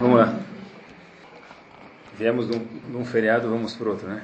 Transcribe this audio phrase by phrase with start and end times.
[0.00, 0.34] Vamos lá.
[2.16, 4.22] Viemos de um, de um feriado, vamos para outro, né?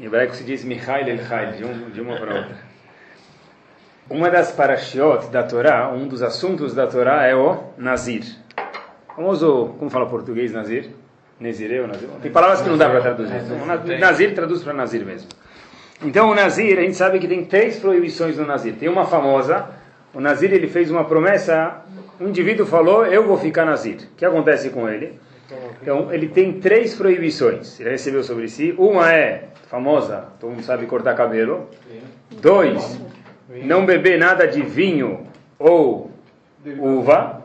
[0.00, 2.56] Em hebraico se diz Michael El Chail, de, um, de uma para outra.
[4.08, 8.24] Uma das parashiot da Torá, um dos assuntos da Torá é o Nazir.
[9.14, 10.88] Famoso, como fala português Nazir?
[11.38, 12.08] Nezireu, Nazir.
[12.22, 13.36] Tem palavras que não dá para traduzir.
[13.36, 15.28] Então, Nazir traduz para Nazir mesmo.
[16.02, 18.76] Então o Nazir, a gente sabe que tem três proibições no Nazir.
[18.76, 19.68] Tem uma famosa,
[20.14, 21.82] o Nazir ele fez uma promessa,
[22.20, 24.08] um indivíduo falou, eu vou ficar Nazir.
[24.12, 25.18] O que acontece com ele?
[25.80, 28.74] Então ele tem três proibições, ele recebeu sobre si.
[28.76, 31.68] Uma é, famosa, todo mundo sabe cortar cabelo.
[32.42, 33.00] Dois,
[33.64, 35.26] não beber nada de vinho
[35.58, 36.10] ou
[36.78, 37.42] uva.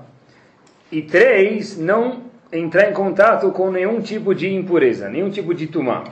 [0.91, 6.03] E três, não entrar em contato com nenhum tipo de impureza, nenhum tipo de tumá.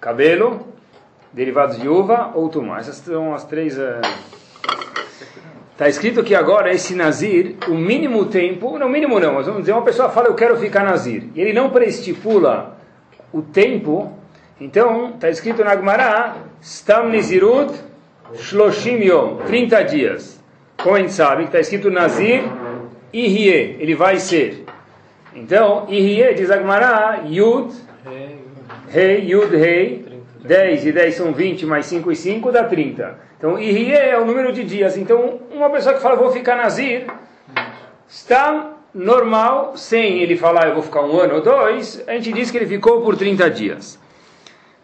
[0.00, 0.66] Cabelo,
[1.32, 2.78] derivados de uva ou tumá.
[2.78, 3.76] Essas são as três.
[5.72, 9.72] Está escrito que agora esse nazir, o mínimo tempo, não mínimo não, mas vamos dizer,
[9.72, 12.76] uma pessoa fala eu quero ficar nazir, e ele não preestipula
[13.32, 14.12] o tempo,
[14.60, 17.72] então está escrito na Gemara, Stam Nizirut
[18.34, 20.42] Shloshim Yom, 30 dias.
[20.82, 22.42] Como a gente sabe, está escrito nazir
[23.12, 24.64] Ihie, ele vai ser.
[25.34, 27.72] Então, Ihie diz a Gemara, Yud,
[28.88, 30.04] Rei, Yud, Rei,
[30.44, 33.31] 10 e 10 são 20, mais 5 e 5 dá 30.
[33.42, 34.96] Então, Ihie é o número de dias.
[34.96, 37.06] Então, uma pessoa que fala, vou ficar Nazir,
[38.08, 42.52] está normal, sem ele falar, eu vou ficar um ano ou dois, a gente diz
[42.52, 43.98] que ele ficou por 30 dias.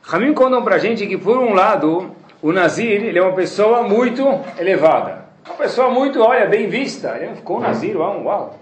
[0.03, 2.11] Ramim contam para a gente que, por um lado,
[2.42, 4.25] o Nazir ele é uma pessoa muito
[4.59, 5.27] elevada.
[5.47, 7.17] Uma pessoa muito, olha, bem vista.
[7.17, 8.59] Ele ficou Nazir, uau, uau.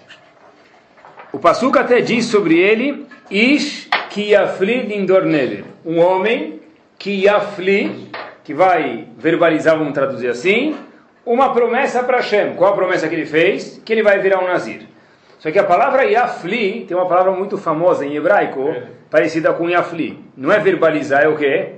[1.32, 5.64] O Passuca até diz sobre ele, Ish ki yafli indorneler.
[5.86, 6.60] Um homem
[6.98, 8.10] que yafli,
[8.46, 10.76] que vai verbalizar, vamos traduzir assim,
[11.26, 12.54] uma promessa para Hashem.
[12.54, 13.82] Qual a promessa que ele fez?
[13.84, 14.82] Que ele vai virar um Nazir.
[15.40, 18.72] Só que a palavra Yafli tem uma palavra muito famosa em hebraico,
[19.10, 20.24] parecida com Yafli.
[20.36, 21.72] Não é verbalizar, é o quê?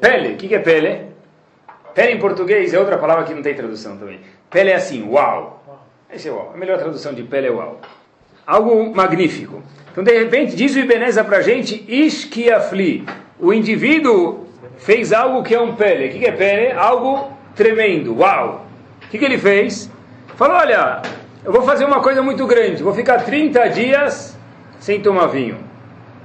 [0.00, 0.32] Pele.
[0.32, 1.02] O que é pele?
[1.94, 4.20] Pele em português é outra palavra que não tem tradução também.
[4.48, 5.62] Pele é assim, uau.
[6.10, 6.52] Esse é uau.
[6.54, 7.78] A melhor tradução de pele é uau.
[8.46, 9.62] Algo magnífico.
[9.92, 13.04] Então, de repente, diz o Ibeneza para a gente, Ishkiafli.
[13.38, 14.45] O indivíduo
[14.78, 16.08] fez algo que é um pele.
[16.08, 16.72] O que é pele?
[16.72, 18.18] Algo tremendo.
[18.18, 18.66] Uau!
[19.04, 19.90] O que, que ele fez?
[20.36, 21.02] Falou: Olha,
[21.44, 22.82] eu vou fazer uma coisa muito grande.
[22.82, 24.36] Vou ficar 30 dias
[24.78, 25.56] sem tomar vinho,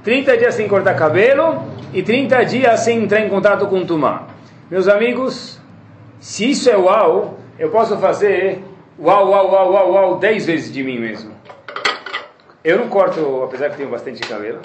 [0.04, 1.62] 30 dias sem cortar cabelo
[1.92, 4.26] e 30 dias sem entrar em contato com tumá.
[4.70, 5.60] Meus amigos,
[6.20, 8.62] se isso é uau, eu posso fazer
[8.98, 11.32] uau, uau, uau, uau, uau 10 vezes de mim mesmo.
[12.64, 14.60] Eu não corto, apesar que tenho bastante cabelo,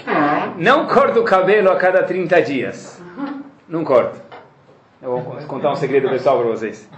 [0.58, 3.02] não corto o cabelo a cada 30 dias.
[3.68, 4.20] Não corto.
[5.02, 6.90] Eu vou contar um segredo pessoal para vocês.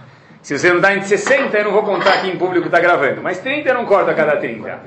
[0.42, 2.80] Se você não dá em 60, eu não vou contar aqui em público que está
[2.80, 3.20] gravando.
[3.22, 4.80] Mas 30 eu não corto a cada 30.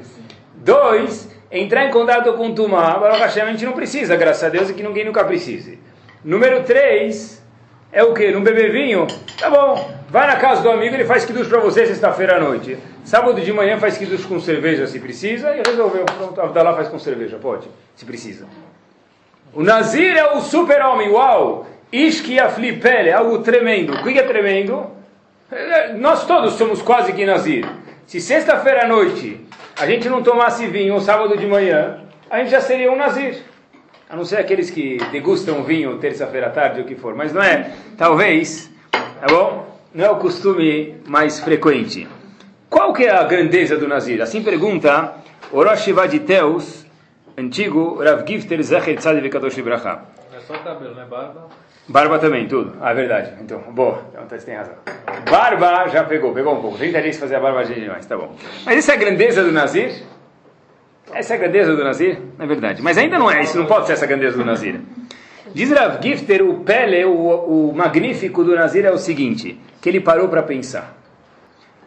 [0.56, 2.98] Dois, entrar em contato com o Tumá.
[2.98, 5.80] Baruch Hashem, a gente não precisa, graças a Deus, e que ninguém nunca precise.
[6.24, 7.44] Número 3,
[7.92, 8.32] é o que?
[8.32, 9.06] Não beber vinho?
[9.40, 9.94] Tá bom.
[10.10, 12.78] Vai na casa do amigo, ele faz kiddush para você sexta-feira à noite.
[13.04, 15.56] Sábado de manhã faz kiddush com cerveja se precisa.
[15.56, 16.06] E resolveu.
[16.06, 18.48] Pronto, Abdallah faz com cerveja, pode, se precisa.
[19.54, 21.68] O Nazir é o super-homem, uau!
[21.94, 23.94] Ishki aflipele, algo tremendo.
[23.94, 24.88] O que é tremendo?
[26.00, 27.70] Nós todos somos quase que Nazir.
[28.08, 29.40] Se sexta-feira à noite
[29.80, 32.00] a gente não tomasse vinho ou sábado de manhã,
[32.32, 33.44] a gente já seria um Nazir.
[34.10, 37.14] A não ser aqueles que degustam vinho terça-feira à tarde ou o que for.
[37.14, 39.80] Mas não é, talvez, tá bom?
[39.94, 42.08] Não é o costume mais frequente.
[42.72, 44.20] Qual que é a grandeza do Nazir?
[44.20, 45.14] Assim pergunta
[45.52, 46.88] Orosh Vaditeus,
[47.38, 49.00] antigo Rav Gifter Zecher
[49.30, 50.06] Kadosh Ibrahá.
[50.36, 51.06] É só cabelo, né?
[51.08, 51.50] Barba.
[51.88, 52.74] Barba também, tudo.
[52.80, 53.34] Ah, é verdade.
[53.42, 54.06] Então, boa.
[54.12, 54.76] Então, você tem razão.
[55.30, 56.78] Barba já pegou, pegou um pouco.
[56.78, 58.34] 30 dias fazer a barba de demais, tá bom.
[58.66, 60.04] Mas essa é a grandeza do Nazir?
[61.12, 62.18] Essa é a grandeza do Nazir?
[62.40, 62.82] É verdade.
[62.82, 64.80] Mas ainda não é, isso não pode ser essa grandeza do Nazir.
[65.54, 70.00] Diz Rav Gifter, o Pele, o, o magnífico do Nazir é o seguinte, que ele
[70.00, 70.98] parou para pensar.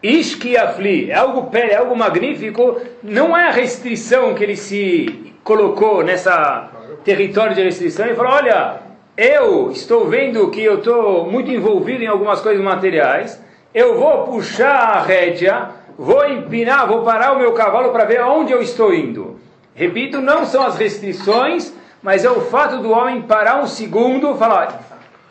[0.02, 5.32] Ishki afli, é algo Pele, é algo magnífico, não é a restrição que ele se
[5.42, 6.70] colocou nessa
[7.02, 8.80] território de restrição, ele falou, olha,
[9.16, 13.42] eu estou vendo que eu estou muito envolvido em algumas coisas materiais,
[13.74, 18.52] eu vou puxar a rédea, vou empinar, vou parar o meu cavalo para ver aonde
[18.52, 19.38] eu estou indo.
[19.74, 21.72] Repito, não são as restrições,
[22.02, 24.82] mas é o fato do homem parar um segundo, falar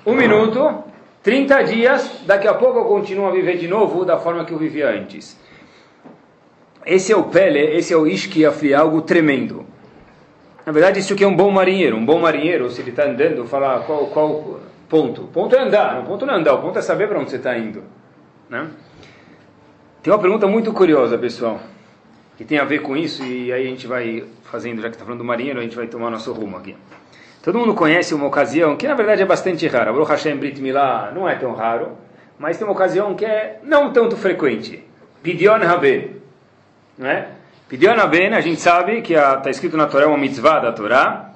[0.05, 0.83] um minuto,
[1.23, 4.57] 30 dias, daqui a pouco eu continuo a viver de novo da forma que eu
[4.59, 5.39] vivia antes.
[6.85, 9.65] Esse é o Pele, esse é o Ishkiafri, algo tremendo.
[10.65, 11.95] Na verdade, isso aqui é um bom marinheiro.
[11.95, 14.59] Um bom marinheiro, se ele está andando, fala qual, qual
[14.89, 15.21] ponto.
[15.23, 17.29] O ponto é andar, o ponto não é andar, o ponto é saber para onde
[17.29, 17.83] você está indo.
[18.49, 18.67] Né?
[20.01, 21.59] Tem uma pergunta muito curiosa, pessoal.
[22.37, 25.05] que tem a ver com isso, e aí a gente vai fazendo, já que está
[25.05, 26.75] falando do marinheiro, a gente vai tomar nosso rumo aqui.
[27.41, 29.93] Todo mundo conhece uma ocasião que na verdade é bastante rara.
[29.93, 31.91] Baruch Hashem Brit Milá não é tão raro,
[32.39, 34.83] mas tem uma ocasião que é não tanto frequente.
[35.21, 36.15] Pidyon Haben.
[36.97, 37.29] Não é?
[37.67, 41.31] Pidyon Haben, a gente sabe que está escrito na Torá, uma mitzvah da Torá,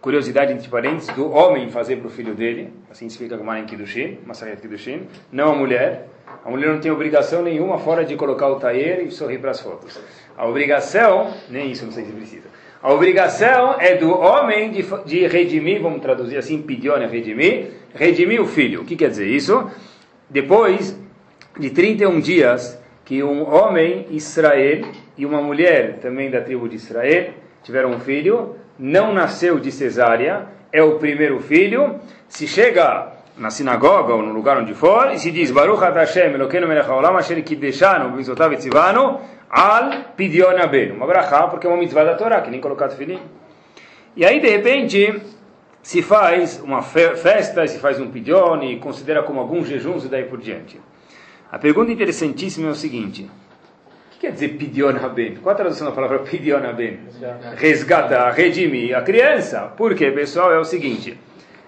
[0.00, 3.66] curiosidade entre parênteses, do homem fazer para o filho dele, assim se fica com Marim
[3.66, 6.08] Kiddushin, Masayat Kiddushin, não a mulher.
[6.42, 9.60] A mulher não tem obrigação nenhuma fora de colocar o taer e sorrir para as
[9.60, 10.00] fotos.
[10.38, 12.48] A obrigação, nem isso não sei se precisa.
[12.82, 18.46] A obrigação é do homem de, de redimir, vamos traduzir assim, pidione redimir, redimir o
[18.46, 18.80] filho.
[18.80, 19.70] O que quer dizer isso?
[20.30, 20.98] Depois
[21.58, 24.86] de 31 dias que um homem Israel
[25.18, 30.46] e uma mulher também da tribo de Israel tiveram um filho, não nasceu de cesárea,
[30.72, 31.96] é o primeiro filho,
[32.28, 36.66] se chega na sinagoga ou no lugar onde for e se diz Baruch Hashem Elokeinu
[36.68, 39.20] melech haolam asher kiddeshanu b'mitzvotav etzivanu
[39.50, 40.92] al pidyon ben.
[40.92, 43.22] Uma brachá, porque é uma mitzvah da Torá, que nem colocar filhinho.
[44.16, 45.22] E aí, de repente,
[45.82, 50.24] se faz uma festa, se faz um pidyon e considera como alguns jejuns e daí
[50.24, 50.80] por diante.
[51.50, 53.30] A pergunta interessantíssima é o seguinte:
[54.18, 55.36] que quer dizer pidyon ben?
[55.36, 56.98] Qual a tradução da palavra pidyon ben?
[57.56, 59.72] Resgatar, redimir a criança.
[59.76, 60.52] Por quê, pessoal?
[60.52, 61.16] É o seguinte: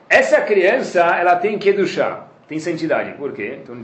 [0.08, 3.12] essa criança, ela tem que educar, tem santidade.
[3.12, 3.60] Por quê?
[3.62, 3.80] Então,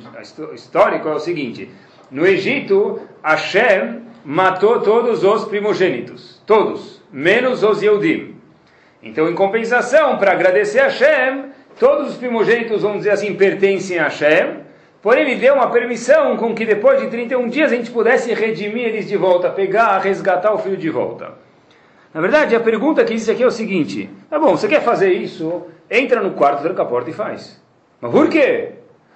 [0.52, 1.70] histórico é o seguinte:
[2.10, 8.34] no Egito, Hashem matou todos os primogênitos, todos, menos os Yehudim.
[9.00, 14.04] Então, em compensação, para agradecer a Hashem, todos os primogênitos, vamos dizer assim, pertencem a
[14.04, 14.65] Hashem,
[15.06, 18.86] porém ele deu uma permissão com que depois de 31 dias a gente pudesse redimir
[18.86, 21.34] eles de volta, pegar, resgatar o filho de volta.
[22.12, 25.12] Na verdade, a pergunta que existe aqui é o seguinte: tá bom, você quer fazer
[25.12, 25.62] isso?
[25.88, 27.62] Entra no quarto, tranca a porta e faz.
[28.00, 28.70] Mas por quê?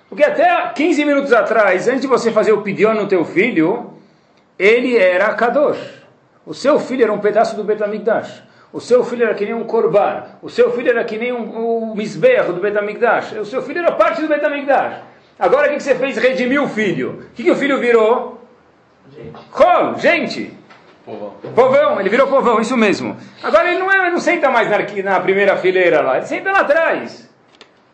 [0.09, 3.95] Porque até 15 minutos atrás, antes de você fazer o pedido no teu filho,
[4.57, 6.05] ele era Kadosh.
[6.47, 8.45] O seu filho era um pedaço do Betamigdash.
[8.73, 10.23] O seu filho era que nem um korban.
[10.41, 13.33] O seu filho era que nem um, um misberro do Betamigdash.
[13.33, 15.10] O seu filho era parte do Betamigdash.
[15.41, 16.19] Agora o que você fez?
[16.19, 17.25] Redimiu o filho.
[17.31, 18.47] O que, que o filho virou?
[19.11, 19.33] Gente.
[19.51, 19.99] Qual?
[19.99, 20.53] Gente.
[21.05, 21.35] Povão.
[21.55, 23.17] Povão, ele virou povão, isso mesmo.
[23.43, 26.61] Agora ele não, é, não senta mais na, na primeira fileira lá, ele senta lá
[26.61, 27.29] atrás.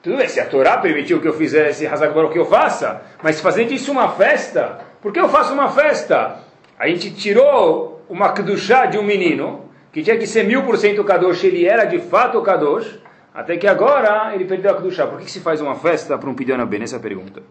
[0.02, 3.40] Tudo bem, se a Torá permitiu que eu fizesse Hazakbar, o que eu faça, mas
[3.40, 6.40] fazer disso uma festa, por que eu faço uma festa?
[6.78, 11.02] A gente tirou uma Kedushá de um menino, que tinha que ser mil por cento
[11.02, 12.98] Kadosh, ele era de fato Kadosh,
[13.36, 15.06] até que agora ele perdeu a Kedushá.
[15.06, 16.82] Por que, que se faz uma festa para um Pidyon Ben?
[16.82, 17.42] Essa é a pergunta.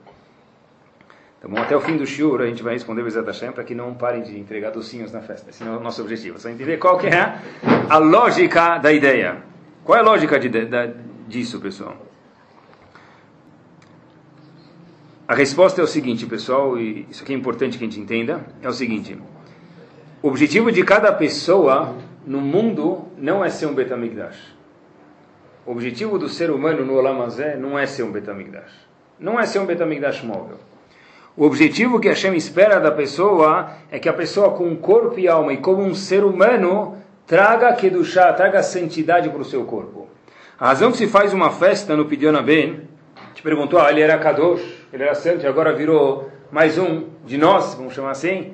[1.39, 1.59] Tá bom?
[1.59, 4.23] Até o fim do shiur a gente vai responder Bezat Hashem para que não parem
[4.23, 5.51] de entregar docinhos na festa.
[5.51, 6.39] Esse é o nosso objetivo.
[6.39, 7.39] Só entender qual que é
[7.87, 9.43] a lógica da ideia.
[9.83, 10.65] Qual é a lógica de, de,
[11.27, 11.95] disso, pessoal?
[15.27, 18.43] A resposta é o seguinte, pessoal, e isso aqui é importante que a gente entenda,
[18.59, 19.15] é o seguinte.
[20.23, 21.95] O objetivo de cada pessoa
[22.25, 24.54] no mundo não é ser um Betamigdash.
[25.65, 28.71] O objetivo do ser humano no Olamazé não é ser um Betamigdash.
[29.19, 30.57] Não é ser um Betamigdash móvel.
[31.35, 35.53] O objetivo que Hashem espera da pessoa é que a pessoa com corpo e alma
[35.53, 40.07] e como um ser humano traga Kedushá, traga santidade para o seu corpo.
[40.59, 42.81] A razão que se faz uma festa no Pidyon Ben,
[43.33, 44.61] te perguntou, ah, ele era Kadosh,
[44.93, 48.53] ele era santo e agora virou mais um de nós, vamos chamar assim.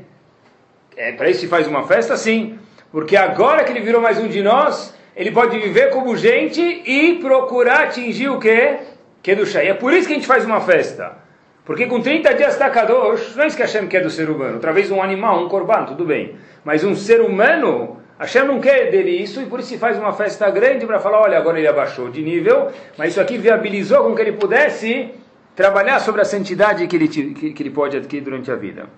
[0.96, 2.57] É, para isso se faz uma festa, sim.
[2.92, 7.19] Porque agora que ele virou mais um de nós, ele pode viver como gente e
[7.19, 8.80] procurar atingir o quê?
[9.23, 11.16] Do E é por isso que a gente faz uma festa.
[11.63, 14.56] Porque com 30 dias está Kadosh, não é isso que Hashem quer do ser humano.
[14.56, 16.37] Outra vez um animal, um corban, tudo bem.
[16.66, 20.11] Mas um ser humano, Hashem não quer dele isso e por isso se faz uma
[20.11, 24.16] festa grande para falar, olha, agora ele abaixou de nível, mas isso aqui viabilizou com
[24.16, 25.11] que ele pudesse
[25.56, 28.90] trabalhar sobre a santidade que ele, que, que ele pode adquirir durante a vida.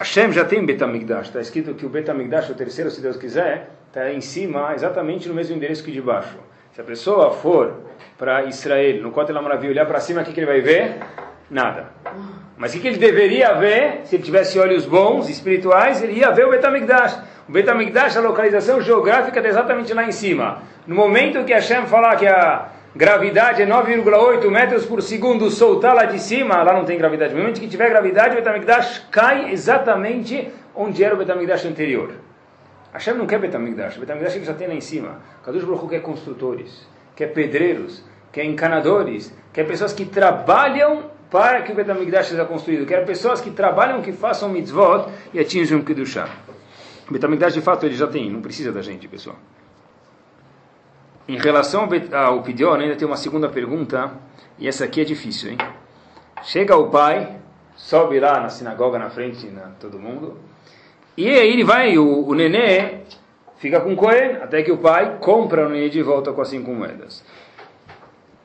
[0.00, 4.12] Hashem já tem Betamigdash, está escrito que o Betamigdash, o terceiro, se Deus quiser, está
[4.12, 6.36] em cima, exatamente no mesmo endereço que de baixo.
[6.74, 7.72] Se a pessoa for
[8.18, 10.98] para Israel, no Kotel Maravilha, olhar para cima, o que, que ele vai ver?
[11.50, 11.86] Nada.
[12.58, 16.30] Mas o que, que ele deveria ver, se ele tivesse olhos bons, espirituais, ele ia
[16.30, 17.18] ver o Betamigdash.
[17.48, 20.62] O Betamigdash, a localização geográfica está exatamente lá em cima.
[20.86, 26.04] No momento que Hashem falar que a gravidade é 9,8 metros por segundo, soltar lá
[26.04, 27.32] de cima, lá não tem gravidade.
[27.32, 32.25] No momento que tiver gravidade, o Betamigdash cai exatamente onde era o Betamigdash anterior.
[32.96, 35.20] Hashem não quer Betamigdash, Betamigdash ele já tem lá em cima.
[35.44, 41.74] Kadosh Baruch quer construtores, quer pedreiros, quer encanadores, quer pessoas que trabalham para que o
[41.74, 46.30] Betamigdash seja construído, quer pessoas que trabalham, que façam mitzvot e atinjam o.
[47.06, 49.36] O Betamigdash de fato ele já tem, não precisa da gente, pessoal.
[51.28, 54.10] Em relação ao Pidyon, ainda tem uma segunda pergunta,
[54.58, 55.58] e essa aqui é difícil, hein?
[56.42, 57.36] Chega o pai,
[57.74, 60.38] sobe lá na sinagoga na frente de todo mundo,
[61.16, 62.98] E aí ele vai, o, o nenê
[63.58, 66.70] fica com Cohen, até que o pai compra o nenê de volta com as cinco
[66.72, 67.24] moedas.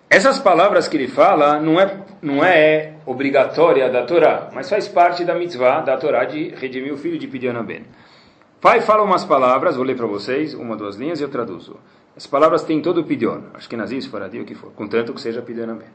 [0.10, 5.24] Essas palavras que ele fala não é, não é obrigatória da Torá, mas faz parte
[5.24, 7.86] da mitzvah da Torá de redimir o filho de Pidiana Ben.
[8.60, 11.78] Pai fala umas palavras, vou ler para vocês, uma, duas linhas e eu traduzo.
[12.16, 15.22] As palavras têm todo o pidion, acho que nazis, faradio, o que for, contanto que
[15.22, 15.88] seja Pidiana Ben.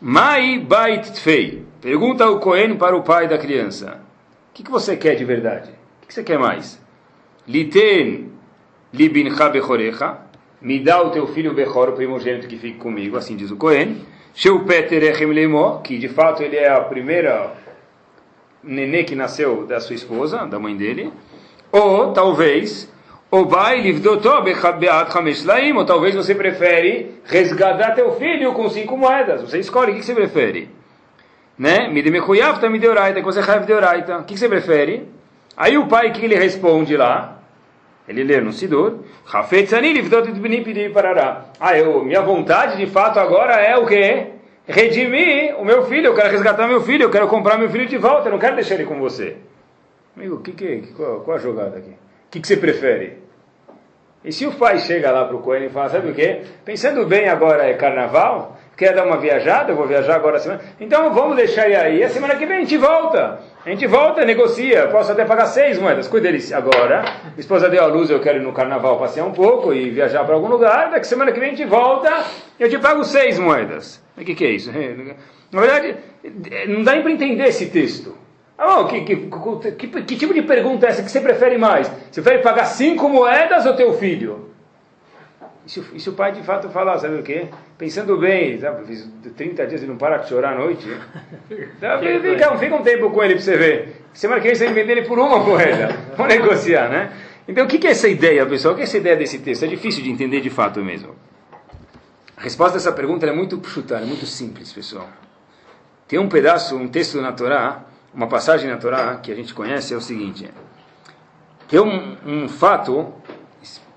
[0.00, 4.02] Mai bait tfei, pergunta o Cohen para o pai da criança,
[4.50, 5.70] o que, que você quer de verdade?
[6.06, 6.80] O que, você quer mais?
[7.48, 8.30] Liten
[8.92, 10.18] libincha bechorecha,
[10.60, 14.06] me dá o teu filho Bechor, o primogênito que fique comigo, assim diz o Cohen.
[14.32, 17.54] Sheu Peter Echem Lemo, que de fato ele é a primeira
[18.62, 21.12] nenê que nasceu da sua esposa, da mãe dele.
[21.72, 22.88] Ou, talvez,
[23.28, 28.96] o bai livdotó beat chamesh laim, ou talvez você prefere resgatar teu filho com cinco
[28.96, 29.42] moedas.
[29.42, 30.70] Você escolhe, o que você prefere?
[31.58, 31.88] Né?
[31.88, 32.00] Me.
[32.00, 32.04] O
[34.24, 35.15] que você prefere?
[35.56, 37.38] Aí o pai, que ele responde lá?
[38.08, 39.00] Ele lê no Sidur,
[41.58, 44.28] ah, eu, minha vontade de fato agora é o quê?
[44.66, 47.96] Redimir o meu filho, eu quero resgatar meu filho, eu quero comprar meu filho de
[47.96, 49.36] volta, eu não quero deixar ele com você.
[50.16, 51.90] Amigo, que que, qual, qual a jogada aqui?
[51.90, 53.18] O que, que você prefere?
[54.24, 56.42] E se o pai chega lá para o Coelho e fala, sabe o quê?
[56.64, 61.12] Pensando bem agora é carnaval, quer dar uma viajada, eu vou viajar agora semana, então
[61.12, 63.40] vamos deixar ele aí, a semana que vem a gente volta.
[63.66, 66.06] A gente volta, negocia, posso até pagar seis moedas.
[66.06, 67.00] Cuida dele agora.
[67.24, 70.22] Minha esposa deu a luz, eu quero ir no carnaval passear um pouco e viajar
[70.24, 70.92] para algum lugar.
[70.92, 72.08] Daqui semana que vem a gente volta
[72.60, 74.00] eu te pago seis moedas.
[74.16, 74.70] O que, que é isso?
[75.50, 75.96] Na verdade,
[76.68, 78.16] não dá nem para entender esse texto.
[78.56, 79.16] Ah, que, que,
[79.72, 81.88] que, que, tipo de pergunta é essa que você prefere mais?
[82.12, 84.48] Você prefere pagar cinco moedas ou teu filho?
[85.66, 87.48] E se, e se o pai de fato falar, sabe o quê?
[87.76, 90.86] Pensando bem, sabe, fiz 30 dias e não para de chorar à noite.
[91.80, 94.02] Sabe, fica, fica um tempo com ele para você ver.
[94.14, 95.88] Semana que vem você vender ele por uma moeda.
[96.16, 97.12] Vamos negociar, né?
[97.48, 98.74] Então o que é essa ideia, pessoal?
[98.74, 99.64] O que é essa ideia desse texto?
[99.64, 101.16] É difícil de entender de fato mesmo.
[102.36, 105.08] A resposta dessa pergunta é muito chutar, é muito simples, pessoal.
[106.06, 109.92] Tem um pedaço, um texto na Torá, uma passagem na Torá que a gente conhece,
[109.92, 110.48] é o seguinte.
[111.68, 113.12] Tem um, um fato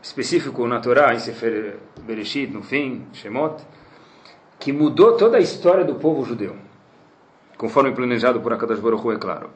[0.02, 3.64] específico na Torá, em Sefer Bereshit, no fim, Shemot,
[4.60, 6.56] que mudou toda a história do povo judeu,
[7.58, 9.50] conforme planejado por Akadosh Baruch Hu, é claro.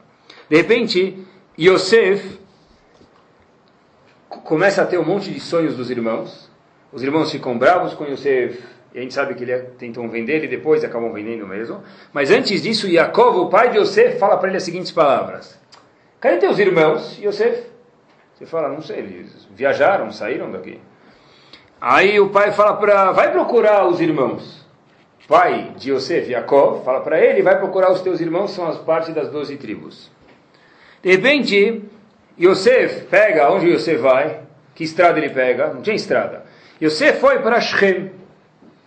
[0.48, 1.26] De repente,
[1.58, 2.38] Yosef
[4.28, 6.50] começa a ter um monte de sonhos dos irmãos,
[6.92, 8.62] os irmãos ficam bravos com Yosef,
[8.94, 11.82] e a gente sabe que ele tentam vender ele depois acabam vendendo mesmo.
[12.12, 15.58] Mas antes disso, Yaakov, o pai de Yosef, fala para ele as seguintes palavras:
[16.20, 17.73] Cadê teus irmãos, Yosef?
[18.34, 20.80] Você fala, não sei, eles viajaram, saíram daqui.
[21.80, 24.64] Aí o pai fala para, vai procurar os irmãos.
[25.28, 29.14] Pai de Yosef, Jacob, fala para ele, vai procurar os teus irmãos, são as partes
[29.14, 30.10] das doze tribos.
[31.02, 31.82] De repente,
[32.38, 34.40] Yosef pega, onde Yosef vai?
[34.74, 35.68] Que estrada ele pega?
[35.68, 36.44] Não tinha estrada.
[36.82, 38.10] Yosef foi para Shem.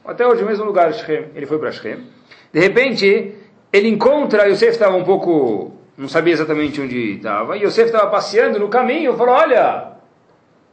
[0.03, 1.27] Até hoje, o mesmo lugar, Shem.
[1.33, 2.03] Ele foi para Shem.
[2.51, 3.35] De repente,
[3.71, 7.57] ele encontra, Yosef estava um pouco não sabia exatamente onde estava.
[7.57, 9.93] E Yosef estava passeando no caminho falou: Olha,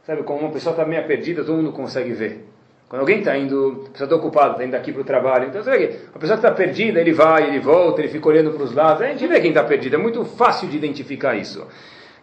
[0.05, 2.45] sabe, como uma pessoa está meio perdida, todo mundo consegue ver.
[2.87, 5.63] Quando alguém está indo, a pessoa está ocupada, está indo aqui para o trabalho, então
[5.63, 8.63] sabe que a pessoa que está perdida, ele vai, ele volta, ele fica olhando para
[8.63, 11.65] os lados, a gente vê quem está perdido, é muito fácil de identificar isso.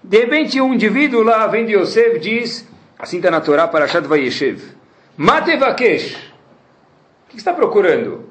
[0.02, 4.04] De repente, um indivíduo lá vem de Yosef diz, assim está na Torá, para Shad
[4.04, 4.62] Vayeshev,
[5.16, 6.14] Matevakesh,
[7.26, 8.24] o que está procurando?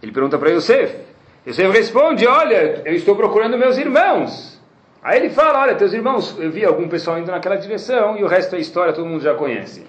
[0.00, 1.01] Ele pergunta para Yosef,
[1.46, 4.60] Yosef responde: Olha, eu estou procurando meus irmãos.
[5.02, 8.28] Aí ele fala: Olha, teus irmãos, eu vi algum pessoal indo naquela direção e o
[8.28, 9.84] resto da história todo mundo já conhece.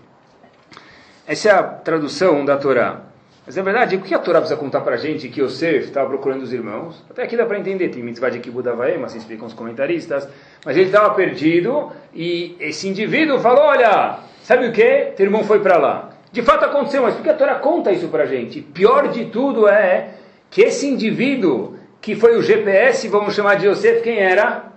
[1.27, 3.01] Essa é a tradução da Torá.
[3.45, 6.07] Mas na verdade, por que a Torá precisa contar para a gente que Yosef estava
[6.09, 7.03] procurando os irmãos?
[7.09, 10.27] Até aqui dá para entender, tem mitzvah de Kibudavaem, assim explicam os comentaristas.
[10.65, 15.11] Mas ele estava perdido e esse indivíduo falou: Olha, sabe o que?
[15.15, 16.09] Teu irmão foi para lá.
[16.31, 18.59] De fato aconteceu, mas por que a Torá conta isso para a gente?
[18.59, 20.15] Pior de tudo é
[20.53, 24.71] que esse indivíduo que foi o GPS, vamos chamar de Yosef, quem era?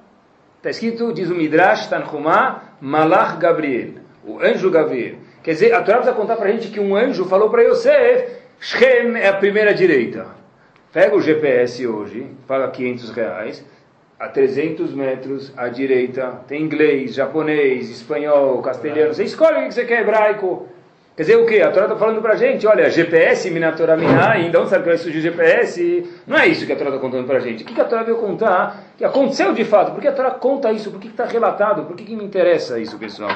[0.56, 3.90] Está escrito, diz o Midrash, Tanhumá, Malach Gabriel,
[4.25, 5.16] o anjo Gabriel.
[5.42, 8.37] Quer dizer, a Torá precisa contar para a gente que um anjo falou para Yosef,
[8.59, 10.28] Shem é a primeira direita.
[10.95, 13.66] Pega o GPS hoje, paga 500 reais,
[14.18, 19.85] a 300 metros à direita, tem inglês, japonês, espanhol, castelhano, você escolhe o que você
[19.85, 20.68] quer, hebraico.
[21.16, 21.62] Quer dizer, o que?
[21.62, 24.99] A Torá está falando para a gente, olha, GPS, Minatora Minai, então sabe que vai
[24.99, 26.04] surgir GPS?
[26.26, 27.62] Não é isso que a Torá está contando para a gente.
[27.62, 28.85] O que, que a Torá veio contar?
[28.99, 29.92] Que aconteceu de fato.
[29.92, 30.90] Por que a Torá conta isso?
[30.90, 31.85] Por que está relatado?
[31.85, 33.30] Por que, que me interessa isso, pessoal?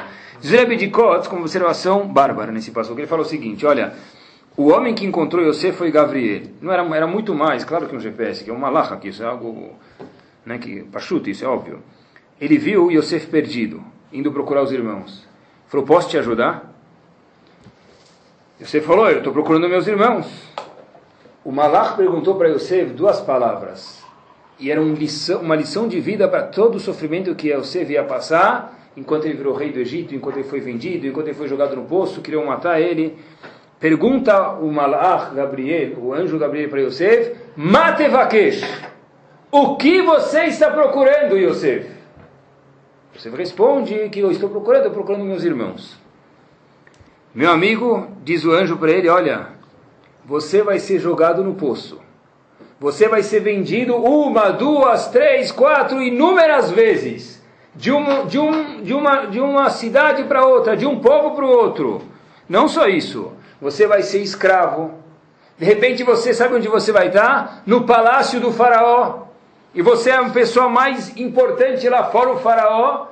[0.45, 3.95] Zrebe de Kotz, com observação bárbara nesse passo, ele fala o seguinte, olha,
[4.59, 6.43] o homem que encontrou Yosef foi Gabriel.
[6.61, 9.23] Não era, era muito mais, claro que um GPS, que é uma lacha, que isso
[9.23, 9.73] é algo,
[10.45, 11.83] né, que, pachuta, isso é óbvio.
[12.39, 13.83] ele viu Yosef perdido,
[14.13, 15.27] indo procurar os irmãos.
[15.67, 16.70] Falou, posso te ajudar?
[18.61, 20.27] Yosef falou, eu estou procurando meus irmãos.
[21.43, 24.05] O Malach perguntou para Yosef duas palavras.
[24.59, 28.05] E era uma lição, uma lição de vida para todo o sofrimento que Yosef ia
[28.05, 31.75] passar, enquanto ele virou rei do Egito, enquanto ele foi vendido, enquanto ele foi jogado
[31.75, 33.17] no poço, queriam matar ele.
[33.79, 38.63] Pergunta o Malach Gabriel, o anjo Gabriel para Yosef, Matevakesh,
[39.51, 41.91] o que você está procurando, Yosef?
[43.17, 46.00] Yosef responde que eu estou procurando, estou procurando meus irmãos.
[47.35, 49.49] Meu amigo, diz o anjo para ele, olha,
[50.25, 52.01] você vai ser jogado no poço.
[52.81, 57.41] Você vai ser vendido uma, duas, três, quatro, inúmeras vezes.
[57.75, 61.45] De, um, de, um, de, uma, de uma cidade para outra, de um povo para
[61.45, 62.03] o outro.
[62.49, 64.95] Não só isso você vai ser escravo.
[65.59, 67.63] De repente você sabe onde você vai estar?
[67.67, 69.27] No palácio do faraó.
[69.75, 73.07] E você é a pessoa mais importante lá fora, o faraó.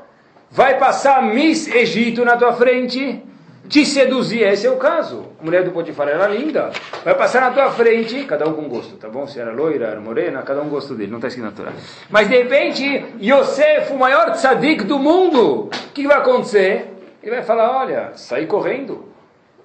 [0.50, 3.22] Vai passar Miss Egito na tua frente,
[3.68, 4.42] te seduzir.
[4.42, 5.26] Esse é o caso.
[5.40, 6.70] A mulher do Potifar era linda.
[7.04, 9.26] Vai passar na tua frente, cada um com gosto, tá bom?
[9.26, 11.72] Se era loira, era morena, cada um gosto dele, não está escrito na Torá.
[12.08, 16.92] Mas de repente, Yosef, o maior tzadik do mundo, o que vai acontecer?
[17.22, 19.06] Ele vai falar: olha, sair correndo.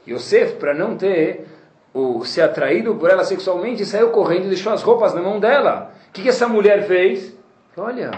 [0.08, 1.46] Yosef, para não ter
[1.94, 5.94] o ser atraído por ela sexualmente, saiu correndo e deixou as roupas na mão dela.
[6.10, 7.34] O que, que essa mulher fez?
[7.78, 8.12] Olha,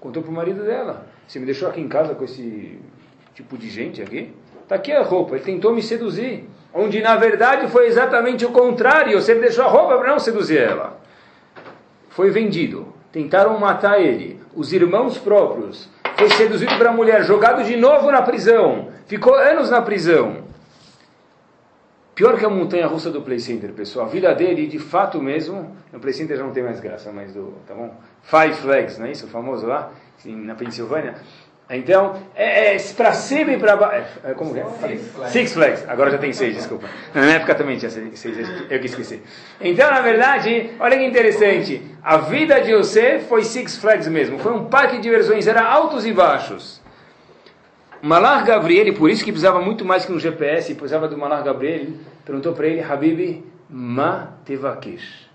[0.00, 1.06] contou para o marido dela.
[1.26, 2.78] Você me deixou aqui em casa com esse
[3.34, 4.32] tipo de gente aqui?
[4.64, 5.36] Está aqui a roupa.
[5.36, 6.48] Ele tentou me seduzir.
[6.72, 9.20] Onde na verdade foi exatamente o contrário.
[9.20, 10.98] Você deixou a roupa para não seduzir ela.
[12.08, 12.92] Foi vendido.
[13.12, 14.40] Tentaram matar ele.
[14.54, 15.88] Os irmãos próprios.
[16.16, 17.22] Foi seduzido para a mulher.
[17.24, 18.88] Jogado de novo na prisão.
[19.06, 20.44] Ficou anos na prisão.
[22.14, 24.06] Pior que a montanha russa do Play Center, pessoal.
[24.06, 27.34] A vida dele, de fato mesmo, no Play Center já não tem mais graça, mas
[27.34, 27.92] do, tá bom?
[28.22, 29.26] Five Flags, não é isso?
[29.26, 29.90] O famoso lá,
[30.24, 31.16] na Pensilvânia.
[31.70, 34.18] Então, é, é para cima e para baixo.
[34.22, 34.64] É, é, como é?
[34.64, 35.32] Six Flags.
[35.32, 35.84] Six Flags.
[35.88, 36.88] Agora já tem seis, desculpa.
[37.14, 39.22] Na época também tinha seis, eu que esqueci.
[39.60, 41.82] Então, na verdade, olha que interessante.
[42.02, 44.38] A vida de você foi Six Flags mesmo.
[44.38, 46.82] Foi um parque de diversões, era altos e baixos.
[48.02, 51.86] Malar Gabriel, por isso que precisava muito mais que um GPS, precisava do Malar Gabriel,
[52.22, 55.30] perguntou para ele, Habib, ma tevakesh.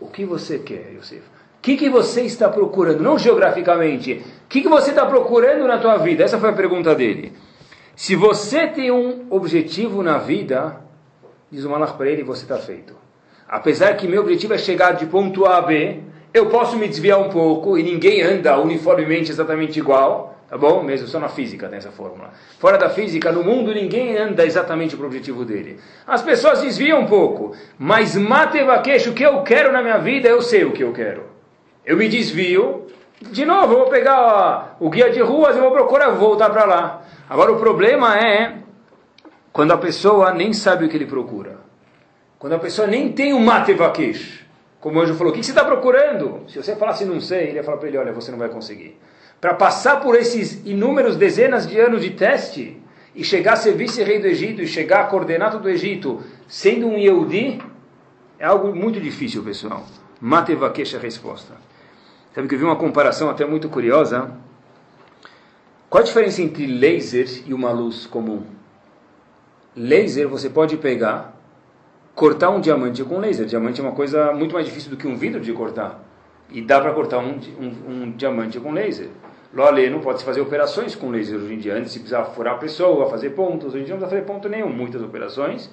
[0.00, 1.22] O que você quer, Yosef?
[1.60, 3.02] O que, que você está procurando?
[3.02, 4.14] Não geograficamente.
[4.14, 6.24] O que, que você está procurando na tua vida?
[6.24, 7.34] Essa foi a pergunta dele.
[7.94, 10.80] Se você tem um objetivo na vida,
[11.52, 12.94] diz o Malach para ele, você está feito.
[13.46, 15.98] Apesar que meu objetivo é chegar de ponto A a B,
[16.32, 20.38] eu posso me desviar um pouco e ninguém anda uniformemente exatamente igual.
[20.48, 20.82] Tá bom?
[20.82, 22.30] Mesmo só na física tem essa fórmula.
[22.58, 25.78] Fora da física, no mundo, ninguém anda exatamente para o objetivo dele.
[26.06, 27.54] As pessoas desviam um pouco.
[27.78, 31.29] Mas matevaquesh, o que eu quero na minha vida, eu sei o que eu quero.
[31.90, 32.86] Eu me desvio.
[33.20, 36.64] De novo, eu vou pegar ó, o guia de ruas e vou procurar voltar para
[36.64, 37.02] lá.
[37.28, 38.58] Agora, o problema é
[39.52, 41.58] quando a pessoa nem sabe o que ele procura.
[42.38, 44.46] Quando a pessoa nem tem o matevaquesh.
[44.80, 46.44] Como o anjo falou, o que você está procurando?
[46.48, 48.96] Se você falasse não sei, ele ia falar para ele, olha, você não vai conseguir
[49.40, 52.76] para passar por esses inúmeros dezenas de anos de teste
[53.16, 56.86] e chegar a ser vice-rei do Egito e chegar a coordenar todo o Egito sendo
[56.86, 57.60] um Yehudi,
[58.38, 59.84] é algo muito difícil, pessoal.
[60.20, 61.69] Matevakesh a resposta.
[62.34, 64.30] Sabe que eu vi uma comparação até muito curiosa.
[65.88, 68.44] Qual a diferença entre laser e uma luz comum?
[69.74, 71.36] Laser você pode pegar,
[72.14, 73.46] cortar um diamante com laser.
[73.46, 76.00] Diamante é uma coisa muito mais difícil do que um vidro de cortar.
[76.50, 79.08] E dá para cortar um, um, um diamante com laser.
[79.52, 81.74] Lolê não pode se fazer operações com laser hoje em dia.
[81.74, 83.74] Antes se precisava furar a pessoa, fazer pontos.
[83.74, 84.68] Hoje em dia não precisa fazer ponto nenhum.
[84.68, 85.68] Muitas operações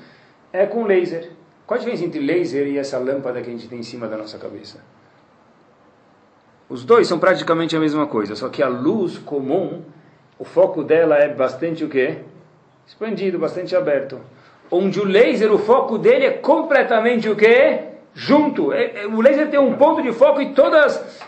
[0.52, 1.30] é com laser.
[1.68, 4.18] Qual a diferença entre laser e essa lâmpada que a gente tem em cima da
[4.18, 4.80] nossa cabeça?
[6.70, 9.82] Os dois são praticamente a mesma coisa, só que a luz comum,
[10.38, 12.18] o foco dela é bastante o quê?
[12.86, 14.20] Expandido, bastante aberto.
[14.70, 17.88] Onde o laser, o foco dele é completamente o quê?
[18.18, 18.74] junto.
[18.74, 20.88] É, é, o laser tem um ponto de foco e toda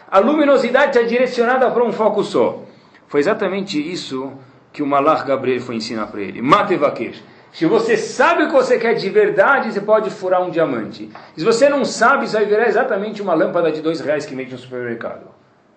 [0.10, 2.64] a luminosidade está direcionada para um foco só.
[3.08, 4.34] Foi exatamente isso
[4.74, 6.42] que o Malach Gabriel foi ensinar para ele.
[6.42, 7.24] Matevakesh.
[7.52, 11.10] Se você sabe o que você quer de verdade, você pode furar um diamante.
[11.36, 14.52] Se você não sabe, isso vai virar exatamente uma lâmpada de dois reais que vende
[14.52, 15.28] no supermercado.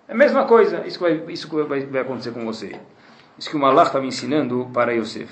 [0.07, 2.73] É a mesma coisa, isso vai, isso vai, vai acontecer com você.
[3.39, 5.31] Isso que o Malach estava ensinando para Yosef.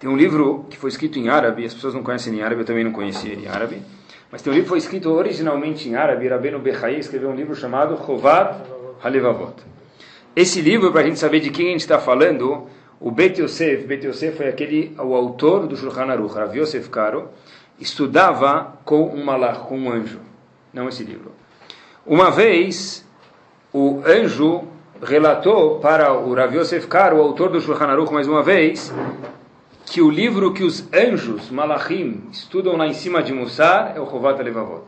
[0.00, 2.64] Tem um livro que foi escrito em árabe, as pessoas não conhecem em árabe, eu
[2.64, 3.82] também não conhecia em árabe.
[4.30, 7.54] Mas tem um livro que foi escrito originalmente em árabe, Rabbeinu Bechai escreveu um livro
[7.54, 8.62] chamado Chovat
[9.02, 9.54] Halevavot.
[10.36, 12.66] Esse livro, para a gente saber de quem a gente está falando,
[13.00, 17.28] o Bet Yosef, Bet Yosef foi aquele, o autor do Shulchan Aruch, Rav Yosef Karo,
[17.78, 20.20] estudava com um malach, com um anjo.
[20.72, 21.32] Não esse livro.
[22.04, 23.06] Uma vez,
[23.72, 24.64] o anjo
[25.00, 28.92] relatou para o Rav Yosef Kar, o autor do Shulchan Aruch, mais uma vez,
[29.86, 34.10] que o livro que os anjos, Malachim, estudam lá em cima de Mussar é o
[34.10, 34.84] Chovat Levavot.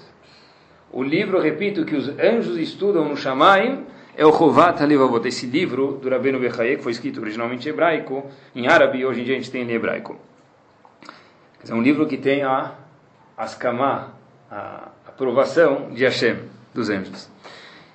[0.93, 3.87] O livro, repito, que os anjos estudam no Shamaim
[4.21, 5.27] é o Chovat Levavot.
[5.27, 9.23] Esse livro do Rabbeinu Bechaye, que foi escrito originalmente em hebraico, em árabe, e hoje
[9.23, 10.15] em dia a gente tem em hebraico.
[11.67, 12.73] É um livro que tem a
[13.35, 14.11] Askamah,
[14.51, 16.37] a aprovação de Hashem,
[16.75, 17.31] dos anjos.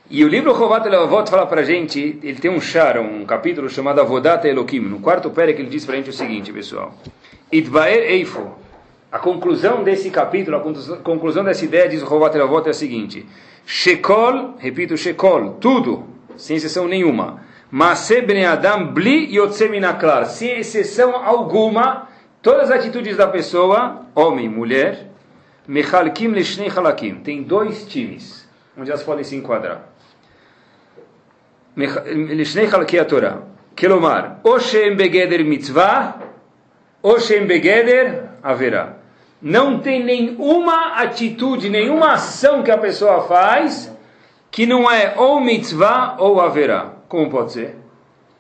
[0.10, 3.70] E o livro Chovat Levavot fala para a gente, ele tem um char, um capítulo
[3.70, 4.80] chamado Avodat Elohim.
[4.80, 6.96] No quarto que ele diz para a gente o seguinte, pessoal.
[7.52, 8.50] Itbaer Eifo.
[9.12, 13.28] A conclusão desse capítulo, a conclusão dessa ideia, diz Chovat Levavot, é a seguinte.
[13.64, 17.41] Shekol, repito, Shekol, tudo, sem exceção nenhuma.
[17.71, 20.27] Maase Ben Adam Bli Yotze Minaklar.
[20.27, 22.09] Sem exceção alguma,
[22.43, 25.07] todas as atitudes da pessoa, homem, mulher,
[25.69, 27.17] Mechalkim Leshnei Halakim.
[27.17, 29.91] Tem dois times, onde elas podem se enquadrar.
[31.77, 33.33] לשני חלקי התורה.
[33.79, 36.11] כלומר, או שהם בגדר מצווה,
[37.05, 38.07] ou שהם בגדר
[38.43, 38.87] עבירה.
[39.43, 43.91] Não tem nenhuma atitude, nenhuma ação que a pessoa faz
[44.56, 46.94] que não é ou mitzvah ou haverá.
[47.10, 47.76] Como pode ser?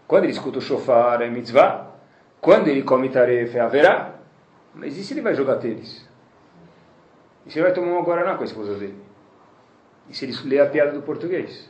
[0.08, 1.88] Quando ele escuta o shofar é mitzvah,
[2.39, 4.12] quando ele come tarefa é haverá.
[4.73, 6.08] Mas e se ele vai jogar tênis?
[7.45, 8.95] E se ele vai tomar uma guaraná com a esposa dele?
[10.10, 11.69] E se ele lê a piada do português?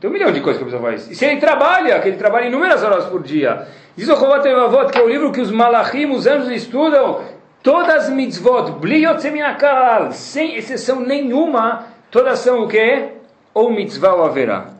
[0.00, 1.08] Tem um milhão de coisas que a pessoa faz.
[1.08, 3.68] E se ele trabalha, que ele trabalha inúmeras horas por dia.
[3.96, 7.22] Diz o Chovat Levavot, que é o livro que os malachim, os anjos estudam,
[7.62, 13.14] todas as mitzvot, bliot seminakal, sem exceção nenhuma, todas são o quê?
[13.54, 14.70] Ou mitzvah ou haverá.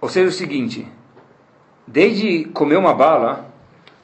[0.00, 0.86] Ou seja, o seguinte,
[1.86, 3.46] desde comer uma bala,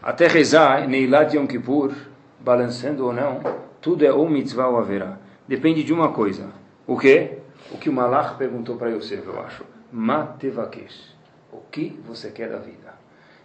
[0.00, 1.92] até rezar, Neilat Yom Kippur,
[2.38, 3.40] balançando ou não,
[3.80, 5.18] tudo é ou mitzvah ou haverá.
[5.48, 6.50] Depende de uma coisa.
[6.86, 7.38] O quê?
[7.72, 9.64] O que o Malach perguntou para Yosef, eu acho.
[9.90, 11.14] Matevakesh.
[11.52, 12.94] O que você quer da vida?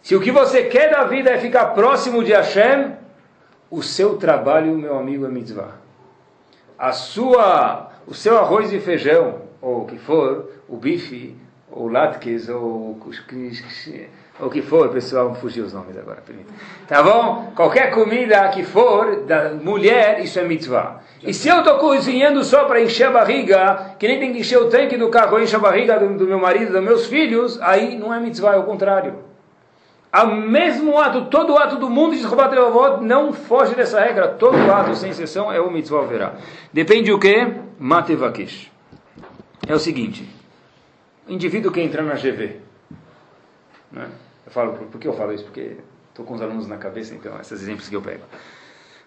[0.02, 2.94] Se o que você quer da vida é ficar próximo de Hashem,
[3.70, 5.76] o seu trabalho, meu amigo, é mitzvah.
[6.78, 11.36] A sua, o seu arroz e feijão, ou o que for, o bife,
[11.72, 13.00] ou latkes, ou
[14.40, 16.24] o que for, pessoal, fugiu os nomes agora.
[16.88, 17.52] Tá bom?
[17.56, 21.02] Qualquer comida que for da mulher, isso é mitzvah.
[21.22, 24.58] E se eu estou cozinhando só para encher a barriga, que nem tem que encher
[24.58, 27.98] o tanque do carro, enche a barriga do, do meu marido, dos meus filhos, aí
[27.98, 29.16] não é mitzvah, é o contrário.
[30.12, 34.30] O mesmo ato, todo ato do mundo de Chobat Levavot não foge dessa regra.
[34.30, 36.34] Todo ato, sem exceção, é o mitzvah verá.
[36.74, 37.54] Depende o que?
[37.78, 38.69] Matevakish.
[39.70, 40.28] É o seguinte.
[41.28, 42.60] O indivíduo que entra na GV.
[43.92, 44.10] Né?
[44.44, 45.44] Eu falo, por, que eu falo isso?
[45.44, 45.78] Porque
[46.10, 48.24] estou com os alunos na cabeça, então, esses exemplos que eu pego.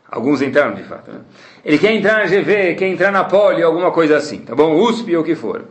[0.08, 1.10] Alguns entraram de fato.
[1.10, 1.20] Né?
[1.64, 4.76] Ele quer entrar na GV, quer entrar na Poli, alguma coisa assim, tá bom?
[4.76, 5.64] USP ou o que for.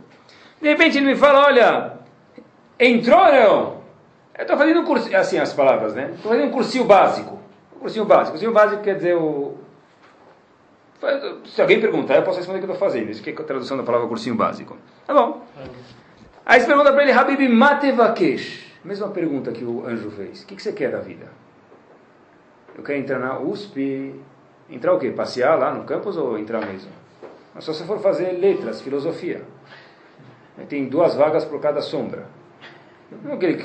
[0.61, 1.93] De repente ele me fala: olha,
[2.77, 3.81] entrou ou não?
[4.37, 6.11] Eu estou fazendo um curso, assim as palavras, né?
[6.15, 7.39] Estou fazendo um cursinho básico.
[7.77, 8.31] Um cursinho básico.
[8.31, 9.57] Cursinho básico quer dizer o.
[11.45, 13.09] Se alguém perguntar, eu posso responder o que eu estou fazendo.
[13.09, 14.77] Isso que é a tradução da palavra cursinho básico.
[15.05, 15.45] Tá bom.
[16.45, 18.71] Aí você pergunta para ele, Habib Matevakesh.
[18.83, 20.43] Mesma pergunta que o anjo fez.
[20.43, 21.27] O que, que você quer da vida?
[22.75, 24.15] Eu quero entrar na USP
[24.71, 25.11] Entrar o quê?
[25.11, 26.89] Passear lá no campus ou entrar mesmo?
[27.53, 29.41] Mas só se for fazer letras, filosofia.
[30.69, 32.25] Tem duas vagas por cada sombra.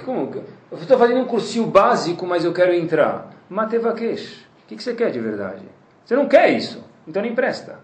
[0.04, 0.32] Como?
[0.72, 3.30] Eu estou fazendo um cursinho básico, mas eu quero entrar.
[3.48, 4.44] Matevakesh.
[4.64, 5.62] O que você quer de verdade?
[6.04, 7.78] Você não quer isso, então nem presta.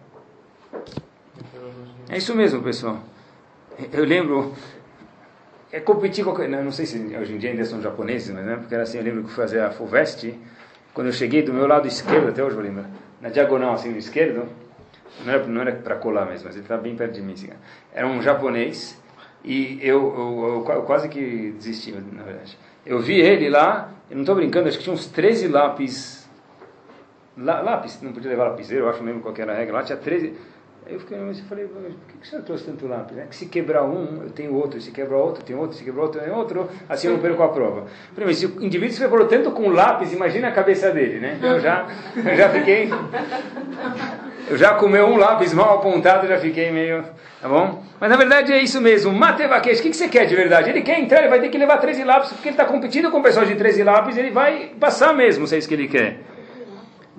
[2.09, 3.01] É isso mesmo, pessoal.
[3.93, 4.55] Eu lembro,
[5.71, 6.33] é competir com.
[6.47, 9.05] Não sei se hoje em dia ainda são japoneses, mas né, porque era assim, eu
[9.05, 10.35] lembro que fui fazer a FUVEST,
[10.93, 12.91] quando eu cheguei do meu lado esquerdo, até hoje vou lembrar
[13.23, 14.49] na diagonal assim do esquerdo,
[15.25, 17.35] não não era para colar mesmo, mas ele estava bem perto de mim.
[17.35, 17.51] Assim,
[17.95, 19.01] era um japonês
[19.45, 22.59] e eu, eu, eu, eu, quase que desisti, na verdade.
[22.85, 26.22] Eu vi ele lá, eu não estou brincando, acho que tinha uns 13 lápis.
[27.37, 29.77] Lápis, não podia levar lapiseiro, eu acho mesmo qual era a regra.
[29.77, 30.35] Lá tinha 13
[30.85, 31.81] Aí eu fiquei olhando e falei, por
[32.21, 33.17] que você trouxe tanto lápis?
[33.17, 35.85] É que se quebrar um, eu tenho outro, se quebrar outro, eu tenho outro, se
[35.85, 37.87] quebrar outro, eu tenho outro, assim eu não perco a prova.
[38.17, 41.39] Mas se o indivíduo se preparou tanto com lápis, imagina a cabeça dele, né?
[41.41, 42.91] Eu já, eu já fiquei,
[44.51, 47.05] eu já comeu um lápis mal apontado, já fiquei meio,
[47.41, 47.85] tá bom?
[48.01, 50.69] Mas na verdade é isso mesmo, Matevaquesh, o que, que você quer de verdade?
[50.69, 53.23] Ele quer entrar, ele vai ter que levar 13 lápis, porque ele está competindo com
[53.23, 56.32] pessoas de 13 lápis, ele vai passar mesmo, se é isso que ele quer.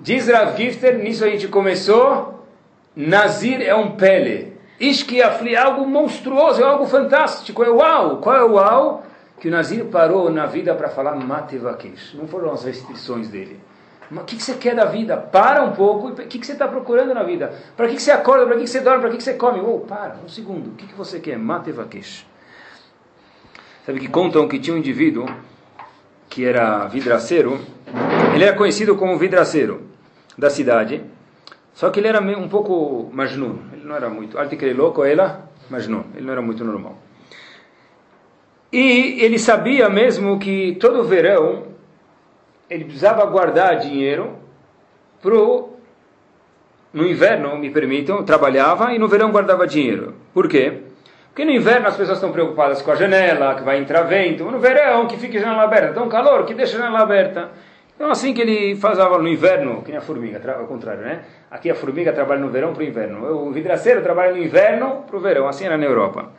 [0.04, 2.44] Diz Rav Gifter, nisso a gente começou,
[2.94, 4.52] Nazir é um pele.
[4.78, 8.18] Ishkiafli é algo monstruoso, é algo fantástico, é uau.
[8.18, 9.06] Qual é o uau?
[9.40, 12.12] Que o Nazir parou na vida para falar Matevakesh.
[12.12, 13.58] Não foram as restrições dele.
[14.10, 15.16] Mas o que, que, você quer da vida?
[15.16, 16.08] Para um pouco.
[16.08, 17.54] O que, que você está procurando na vida?
[17.74, 18.44] Para que, que você acorda?
[18.44, 19.00] Para que, que você dorme?
[19.00, 19.60] Para que, que você come?
[19.60, 20.66] Oh, para, um segundo.
[20.66, 21.38] O que, que você quer?
[21.38, 22.26] Matevakesh.
[23.86, 25.24] Sabe que contam que tinha um indivíduo
[26.28, 27.58] que era vidraceiro.
[28.34, 29.93] Ele era conhecido como vidraceiro
[30.36, 31.02] da cidade.
[31.72, 33.58] Só que ele era um pouco majnun.
[33.72, 34.38] Ele não era muito.
[34.38, 36.04] Arte que louco, ela majnun.
[36.14, 36.98] Ele não era muito normal.
[38.72, 41.74] E ele sabia mesmo que todo verão
[42.68, 44.36] ele precisava guardar dinheiro
[45.22, 45.74] pro
[46.92, 50.14] no inverno, me permitam, trabalhava e no verão guardava dinheiro.
[50.32, 50.82] Por quê?
[51.26, 54.44] Porque no inverno as pessoas estão preocupadas com a janela, que vai entrar vento.
[54.44, 55.92] No verão, que fique a janela aberta.
[55.92, 57.50] Tão calor, que deixa a janela aberta.
[57.94, 61.20] Então, assim que ele fazia no inverno, que nem a formiga, ao contrário, né?
[61.50, 63.46] Aqui a formiga trabalha no verão para o inverno.
[63.46, 65.46] O vidraceiro trabalha no inverno para o verão.
[65.46, 66.30] Assim era na Europa.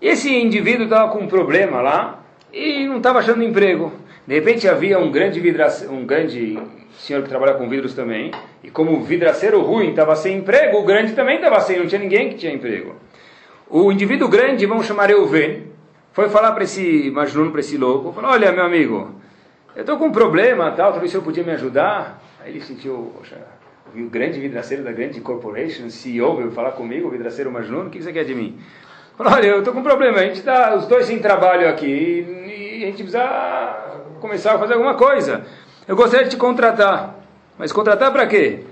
[0.00, 2.20] Esse indivíduo estava com um problema lá
[2.52, 3.92] e não estava achando emprego.
[4.26, 6.58] De repente havia um grande vidraceiro, um grande
[6.98, 8.30] senhor que trabalha com vidros também,
[8.62, 12.00] e como o vidraceiro ruim estava sem emprego, o grande também estava sem, não tinha
[12.00, 12.94] ninguém que tinha emprego.
[13.68, 15.64] O indivíduo grande, vamos chamar Euven,
[16.12, 19.10] foi falar para esse Majnun, para esse louco, falou, olha meu amigo,
[19.74, 22.22] eu estou com um problema, tal, talvez o senhor podia me ajudar.
[22.40, 23.36] Aí ele sentiu, poxa,
[23.94, 28.02] o grande vidraceiro da grande corporation, CEO, veio falar comigo, o vidraceiro Majnun, o que
[28.02, 28.58] você quer de mim?
[29.16, 31.86] Falou, olha, eu estou com um problema, a gente está os dois sem trabalho aqui,
[31.86, 35.44] e a gente precisa começar a fazer alguma coisa.
[35.86, 37.16] Eu gostaria de te contratar.
[37.58, 38.64] Mas contratar para quê?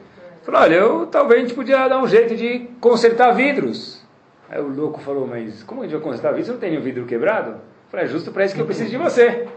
[0.42, 4.02] Falou, olha, eu, talvez a gente podia dar um jeito de consertar vidros.
[4.48, 6.46] Aí o louco falou, mas como a gente vai consertar vidros?
[6.46, 7.56] Você não tem nenhum vidro quebrado?
[7.90, 9.48] falei, é justo para isso que eu preciso de você.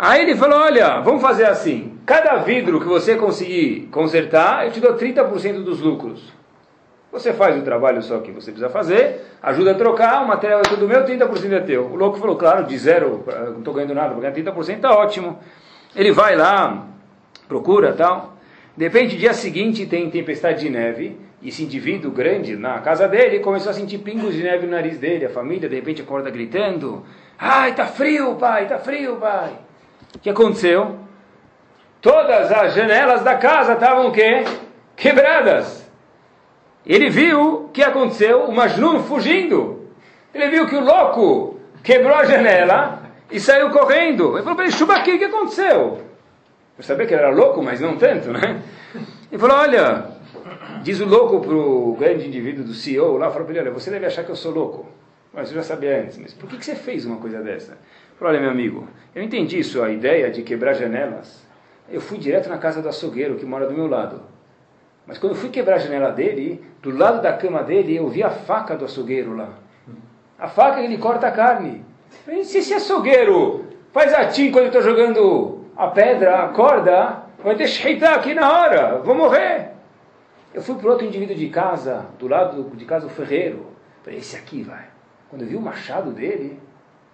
[0.00, 1.98] Aí ele falou, olha, vamos fazer assim.
[2.06, 6.32] Cada vidro que você conseguir consertar, eu te dou 30% dos lucros.
[7.10, 10.62] Você faz o trabalho só que você precisa fazer, ajuda a trocar, o material é
[10.62, 11.86] tudo meu, 30% é teu.
[11.86, 15.40] O louco falou, claro, de zero, não estou ganhando nada, vou ganhar 30%, está ótimo.
[15.96, 16.86] Ele vai lá,
[17.48, 18.36] procura tal.
[18.76, 23.40] De repente, dia seguinte tem tempestade de neve, e esse indivíduo grande na casa dele
[23.40, 25.24] começou a sentir pingos de neve no nariz dele.
[25.24, 27.04] A família de repente acorda gritando:
[27.36, 29.66] Ai, tá frio, pai, tá frio, pai.
[30.18, 30.98] O que aconteceu?
[32.02, 34.44] Todas as janelas da casa estavam o quê?
[34.96, 35.88] Quebradas.
[36.84, 39.88] Ele viu o que aconteceu, o Majnun fugindo.
[40.34, 44.34] Ele viu que o louco quebrou a janela e saiu correndo.
[44.34, 46.02] Ele falou para ele, aqui, o que aconteceu?
[46.76, 48.60] Eu sabia que ele era louco, mas não tanto, né?
[49.30, 50.06] Ele falou, olha,
[50.82, 53.88] diz o louco para o grande indivíduo do CEO lá, falou para ele, olha, você
[53.88, 54.86] deve achar que eu sou louco.
[55.32, 57.78] Mas eu já sabia antes, mas por que, que você fez uma coisa dessa?
[58.18, 61.46] Falou, olha, meu amigo, eu entendi isso, a ideia de quebrar janelas.
[61.88, 64.22] Eu fui direto na casa do açougueiro, que mora do meu lado.
[65.06, 68.22] Mas quando eu fui quebrar a janela dele, do lado da cama dele, eu vi
[68.22, 69.50] a faca do açougueiro lá.
[70.38, 71.84] A faca que ele corta a carne.
[72.42, 78.14] Se esse açougueiro faz atim quando eu estou jogando a pedra, a corda, vai deixar
[78.14, 79.70] aqui na hora, vou morrer.
[80.52, 83.66] Eu fui para outro indivíduo de casa, do lado de casa o ferreiro.
[84.02, 84.86] Falei, esse aqui vai.
[85.30, 86.58] Quando eu vi o machado dele,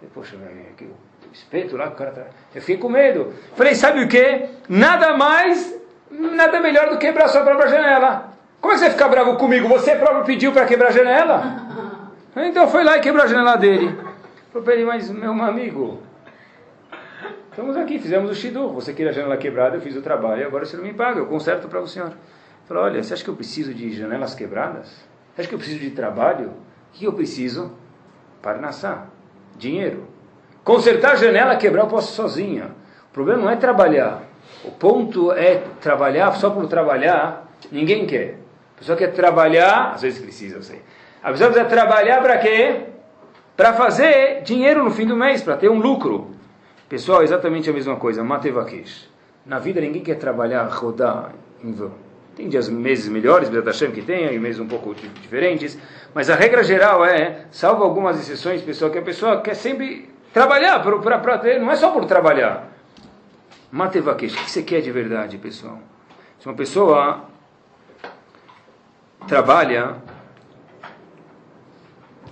[0.05, 2.23] eu, poxa, o espeto lá, o cara tá...
[2.55, 3.33] Eu fiquei com medo.
[3.57, 4.47] Falei, sabe o que?
[4.69, 5.75] Nada mais,
[6.11, 8.33] nada melhor do que quebrar sua própria janela.
[8.61, 9.69] Como é que você fica bravo comigo?
[9.69, 11.64] Você próprio pediu para quebrar a janela?
[12.37, 13.97] Então foi lá e quebrou a janela dele.
[14.51, 16.03] Falei para ele, mas meu amigo,
[17.49, 20.64] estamos aqui, fizemos o shidur, você queria a janela quebrada, eu fiz o trabalho, agora
[20.64, 22.12] você não me paga, eu conserto para o senhor.
[22.67, 24.88] Falei, olha, você acha que eu preciso de janelas quebradas?
[25.33, 26.49] Você acha que eu preciso de trabalho?
[26.49, 26.53] O
[26.93, 27.73] que eu preciso?
[28.43, 28.97] Para nascer
[29.57, 30.05] dinheiro.
[30.62, 32.71] Consertar a janela, quebrar, eu posso sozinha.
[33.11, 34.23] O problema não é trabalhar.
[34.64, 38.38] O ponto é trabalhar só por trabalhar, ninguém quer.
[38.77, 40.81] A pessoa quer trabalhar, às vezes precisa, eu sei.
[41.23, 42.95] A pessoa precisa trabalhar para quê?
[43.57, 46.31] para fazer dinheiro no fim do mês, para ter um lucro.
[46.88, 49.09] Pessoal, exatamente a mesma coisa, Matevakesh.
[49.47, 52.04] Na vida ninguém quer trabalhar, rodar em vão.
[52.37, 55.79] Tem dias, meses melhores, Hashem que tem, e meses um pouco diferentes,
[56.12, 60.81] mas a regra geral é, salvo algumas exceções, pessoal, que a pessoa quer sempre trabalhar,
[60.81, 62.73] para ter, não é só por trabalhar.
[63.70, 65.79] Matevakesh, o que você quer de verdade, pessoal?
[66.40, 67.25] Se uma pessoa
[69.29, 69.97] trabalha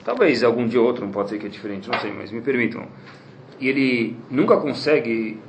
[0.04, 2.40] Talvez algum dia ou outro, não pode ser que é diferente, não sei, mas me
[2.40, 2.86] permitam.
[3.60, 5.40] E ele nunca consegue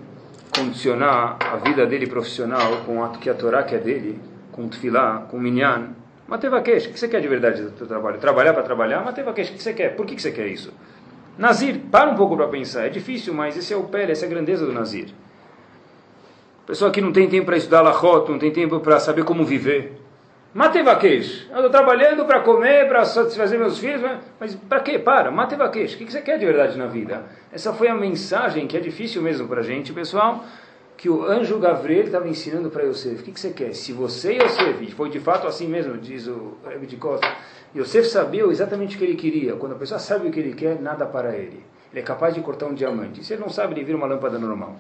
[0.55, 4.19] condicionar a vida dele profissional com o ato que a Torá quer dele,
[4.53, 5.89] com tefilá, com minyan.
[6.27, 8.17] Matevakesh, o que você quer de verdade do seu trabalho?
[8.17, 9.03] Trabalhar para trabalhar?
[9.03, 9.95] Matevakesh, o que você quer?
[9.95, 10.73] Por que você quer isso?
[11.37, 12.85] Nazir, para um pouco para pensar.
[12.85, 15.09] É difícil, mas esse é o pé, essa é a grandeza do Nazir.
[16.65, 19.99] Pessoa que não tem tempo para estudar Lachot, não tem tempo para saber como viver.
[20.53, 21.47] Matevaquesh.
[21.49, 24.01] Eu estou trabalhando para comer, para satisfazer meus filhos,
[24.39, 24.99] mas para quê?
[24.99, 25.95] Para, Matevaquesh.
[25.95, 27.23] O que você quer de verdade na vida?
[27.51, 30.45] Essa foi a mensagem que é difícil mesmo para a gente, pessoal,
[30.97, 33.21] que o anjo Gabriel estava ensinando para Yosef.
[33.21, 33.73] O que você quer?
[33.73, 37.27] Se você, Yosef, foi de fato assim mesmo, diz o Rebbe de Costa,
[37.75, 39.55] Yosef sabia exatamente o que ele queria.
[39.55, 41.63] Quando a pessoa sabe o que ele quer, nada para ele.
[41.91, 43.23] ele é capaz de cortar um diamante.
[43.23, 44.77] Se ele não sabe, ele vira uma lâmpada normal.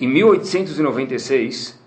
[0.00, 1.78] Em 1896,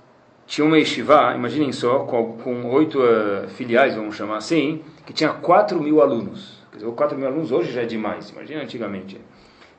[0.45, 5.82] tinha uma yeshiva, imaginem só, com oito uh, filiais, vamos chamar assim, que tinha 4
[5.82, 6.62] mil alunos.
[6.71, 9.19] Quer dizer, 4 mil alunos hoje já é demais, imagina antigamente.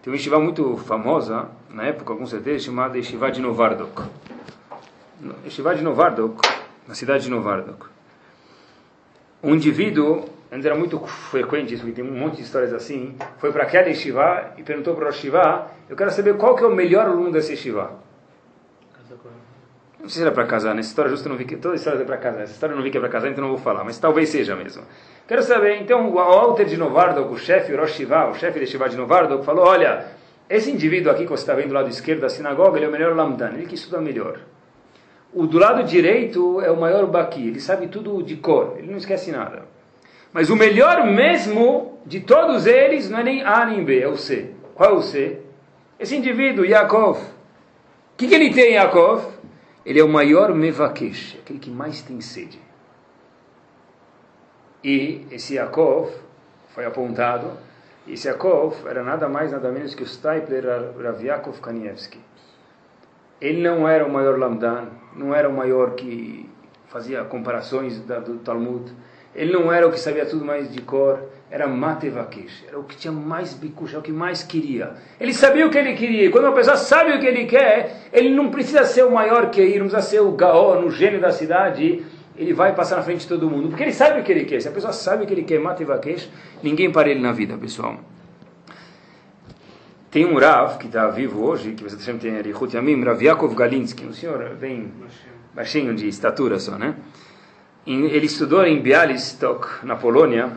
[0.05, 4.03] Tem uma yeshiva muito famosa, na época, com certeza, chamada Yeshiva de Novardok.
[5.47, 6.47] Yeshiva de Novardok,
[6.87, 7.87] na cidade de Novardok.
[9.43, 13.63] Um indivíduo, antes era muito frequente isso, tem um monte de histórias assim, foi para
[13.63, 17.07] aquela yeshiva e perguntou para o yeshiva, eu quero saber qual que é o melhor
[17.07, 18.04] aluno dessa yeshiva.
[20.05, 22.05] Não sei se era para casar, nessa história justa não vi que toda história é
[22.05, 22.43] para casar.
[22.43, 24.29] Essa história eu não vi que é para casar, então não vou falar, mas talvez
[24.29, 24.83] seja mesmo.
[25.27, 28.99] Quero saber, então, o Alter de Novardok, o chefe, o o chefe de Shiva de
[28.99, 30.05] Novardok, falou: Olha,
[30.47, 32.93] esse indivíduo aqui que você está vendo do lado esquerdo da sinagoga, ele é o
[32.93, 34.41] melhor Lamdan, ele que estuda melhor.
[35.33, 38.99] O do lado direito é o maior Baqui, ele sabe tudo de cor, ele não
[38.99, 39.63] esquece nada.
[40.35, 44.19] Mas o melhor mesmo de todos eles não é nem A nem B, é o
[44.19, 44.51] C.
[44.75, 45.39] Qual é o C?
[45.99, 47.19] Esse indivíduo, Yaakov.
[47.21, 49.34] O que, que ele tem, Yaakov?
[49.85, 52.61] Ele é o maior Mevakesh, aquele que mais tem sede.
[54.83, 56.11] E esse Yaakov
[56.69, 57.53] foi apontado,
[58.07, 60.65] esse Yaakov era nada mais, nada menos que o Stipler
[61.03, 62.21] Rav Yaakov Kanievski.
[63.41, 66.49] Ele não era o maior Lamdan, não era o maior que
[66.87, 68.93] fazia comparações do Talmud,
[69.35, 71.19] ele não era o que sabia tudo mais de cor,
[71.51, 74.95] era Matevakesh, era o que tinha mais bikush, é o que mais queria.
[75.21, 78.09] Ele sabia o que ele queria, e quando uma pessoa sabe o que ele quer,
[78.13, 81.21] ele não precisa ser o maior que ir, não precisa ser o Gaon, o gênio
[81.21, 82.05] da cidade,
[82.37, 84.61] ele vai passar na frente de todo mundo, porque ele sabe o que ele quer.
[84.61, 86.29] Se a pessoa sabe o que ele quer, Matevakesh,
[86.63, 88.01] ninguém para ele na vida, pessoal.
[90.11, 93.55] Tem um Rav que está vivo hoje, que você sempre tem Arihut Yamim, Rav Yaakov
[93.55, 94.93] Galinsky, um senhor bem
[95.53, 96.95] baixinho de estatura só, né?
[97.87, 100.53] Ele estudou em Bialystok, na Polônia,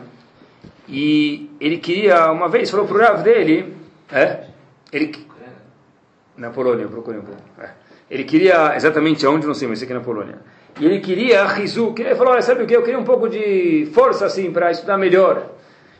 [0.88, 3.74] e ele queria, uma vez, falou para o dele,
[4.10, 4.44] é,
[4.90, 5.26] ele,
[6.36, 7.68] na Polônia, procurei um pouco, é,
[8.10, 10.38] ele queria, exatamente aonde, não sei, mas que é na Polônia,
[10.80, 13.90] e ele queria Rizu, ele falou, olha, sabe o que, eu queria um pouco de
[13.92, 15.50] força, assim, para estudar melhor.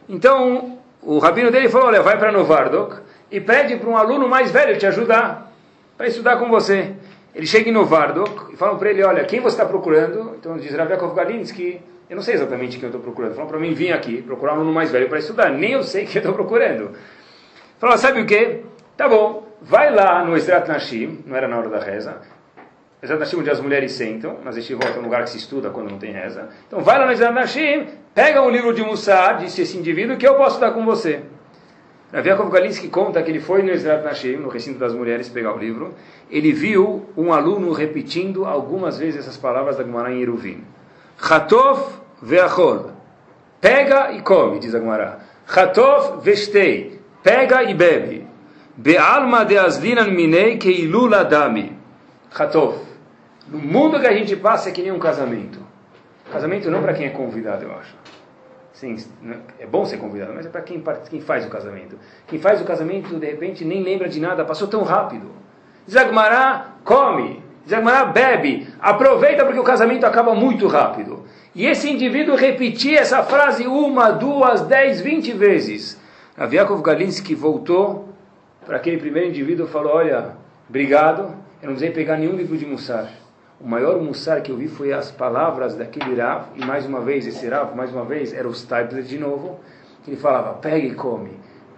[0.09, 2.97] Então, o rabino dele falou, olha, vai para Novardok
[3.31, 5.53] e pede para um aluno mais velho te ajudar,
[5.97, 6.95] para estudar com você.
[7.39, 10.35] Ele chega em Novardok e fala para ele, olha, quem você está procurando?
[10.35, 13.37] Então diz Rav Yaakov Galinsky, eu não sei exatamente quem eu estou procurando.
[13.37, 15.49] Falou para mim, vim aqui procurar um aluno mais velho para estudar.
[15.51, 16.91] Nem eu sei quem eu estou procurando.
[17.79, 18.65] Falou, sabe o que?
[18.97, 22.17] Tá bom, vai lá no Esdrat Nashim, não era na hora da reza.
[23.01, 25.71] Esdrat Nashim onde as mulheres sentam, mas este volta é um lugar que se estuda
[25.71, 26.49] quando não tem reza.
[26.67, 30.27] Então vai lá no Esdrat Nashim, pega um livro de Mussar, disse esse indivíduo, que
[30.27, 31.23] eu posso dar com você.
[32.13, 35.55] Rav Yaakov Galinsky conta que ele foi no Esdrat Nashim, no recinto das mulheres, pegar
[35.55, 35.95] o livro.
[36.31, 40.65] Ele viu um aluno repetindo algumas vezes essas palavras da Gemara em Yeruvim.
[41.21, 42.93] Chatov ve'achol.
[43.61, 45.19] Pega e come, diz a Gemara.
[45.47, 46.99] Chatov ve'shtei.
[47.23, 48.27] Pega e bebe.
[48.75, 51.77] Be'alma de aslinan minei keilula dami.
[52.35, 52.79] Chatov.
[53.49, 55.59] No mundo que a gente passa é que nem um casamento.
[56.33, 57.95] Casamento não para quem é convidado, eu acho.
[58.79, 58.97] Sim,
[59.59, 61.99] é bom ser convidado, mas é para quem, quem faz o casamento.
[62.29, 65.33] Quem faz o casamento, de repente, nem lembra de nada, passou tão rápido.
[65.91, 71.25] Zagmará come, Zagmará bebe, aproveita porque o casamento acaba muito rápido.
[71.57, 76.01] E esse indivíduo repetia essa frase uma, duas, dez, vinte vezes.
[76.37, 78.11] Aviakov Galinsky voltou
[78.65, 80.37] para aquele primeiro indivíduo e falou: Olha,
[80.69, 83.11] obrigado, eu não precisei pegar nenhum livro de Mussar.
[83.61, 87.27] O maior Mussar que eu vi foi as palavras daquele Rav, e mais uma vez,
[87.27, 89.59] esse Rav, mais uma vez, era o Stipler de novo,
[90.05, 91.33] que ele falava: Pega e come,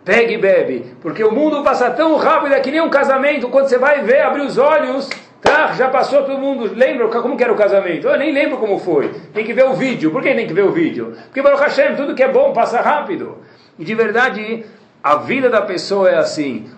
[0.05, 3.67] pega e bebe, porque o mundo passa tão rápido, é que nem um casamento, quando
[3.67, 5.09] você vai ver, abrir os olhos,
[5.41, 8.07] tá, já passou todo mundo, lembra como que era o casamento?
[8.07, 10.67] Eu nem lembro como foi, tem que ver o vídeo, por que tem que ver
[10.67, 11.17] o vídeo?
[11.25, 13.39] Porque Baruch Hashem, tudo que é bom passa rápido,
[13.79, 14.67] e de verdade,
[15.03, 16.69] a vida da pessoa é assim,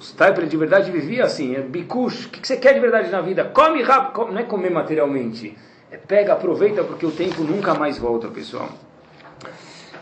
[0.00, 3.44] o Stipler de verdade vivia assim, é o que você quer de verdade na vida?
[3.44, 5.54] Come rápido, não é comer materialmente,
[5.90, 8.70] é pega, aproveita, porque o tempo nunca mais volta, pessoal.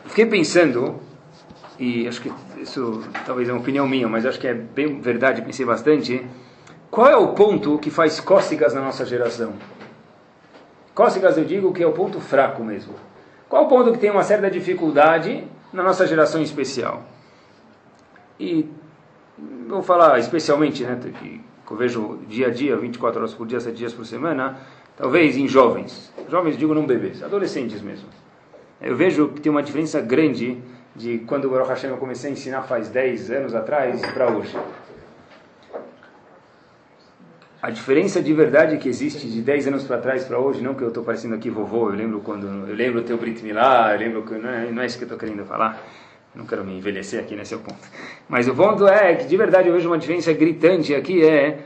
[0.04, 1.00] Fiquei pensando,
[1.80, 2.32] e acho que
[2.62, 6.24] isso talvez é uma opinião minha, mas acho que é bem verdade, pensei bastante,
[6.92, 9.54] qual é o ponto que faz cócegas na nossa geração?
[10.94, 12.94] Cócegas eu digo que é o ponto fraco mesmo.
[13.48, 17.02] Qual o ponto que tem uma certa dificuldade na nossa geração especial?
[18.38, 18.68] E
[19.76, 21.40] vou falar especialmente, né, que
[21.70, 24.58] eu vejo dia a dia, 24 horas por dia, 7 dias por semana,
[24.96, 26.12] talvez em jovens.
[26.28, 28.08] Jovens, digo não bebês, adolescentes mesmo.
[28.80, 30.58] Eu vejo que tem uma diferença grande
[30.94, 34.56] de quando o Baruch Hashem eu comecei a ensinar faz 10 anos atrás para hoje.
[37.60, 40.82] A diferença de verdade que existe de 10 anos para trás para hoje, não que
[40.82, 43.98] eu estou parecendo aqui vovô, eu lembro quando eu lembro o teu Brit Milá, eu
[43.98, 45.82] lembro que não é, não é isso que eu estou querendo falar.
[46.34, 47.88] Não quero me envelhecer aqui nesse ponto.
[48.28, 51.58] Mas o ponto é que, de verdade, eu vejo uma diferença gritante aqui, é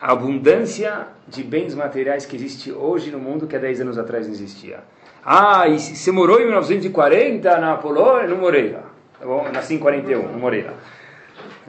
[0.00, 4.26] a abundância de bens materiais que existe hoje no mundo que há 10 anos atrás
[4.26, 4.80] não existia.
[5.24, 8.28] Ah, e você morou em 1940 na Polônia?
[8.28, 8.82] Não morei lá.
[9.18, 9.48] Tá bom?
[9.52, 10.72] Nasci em 41, não morei lá.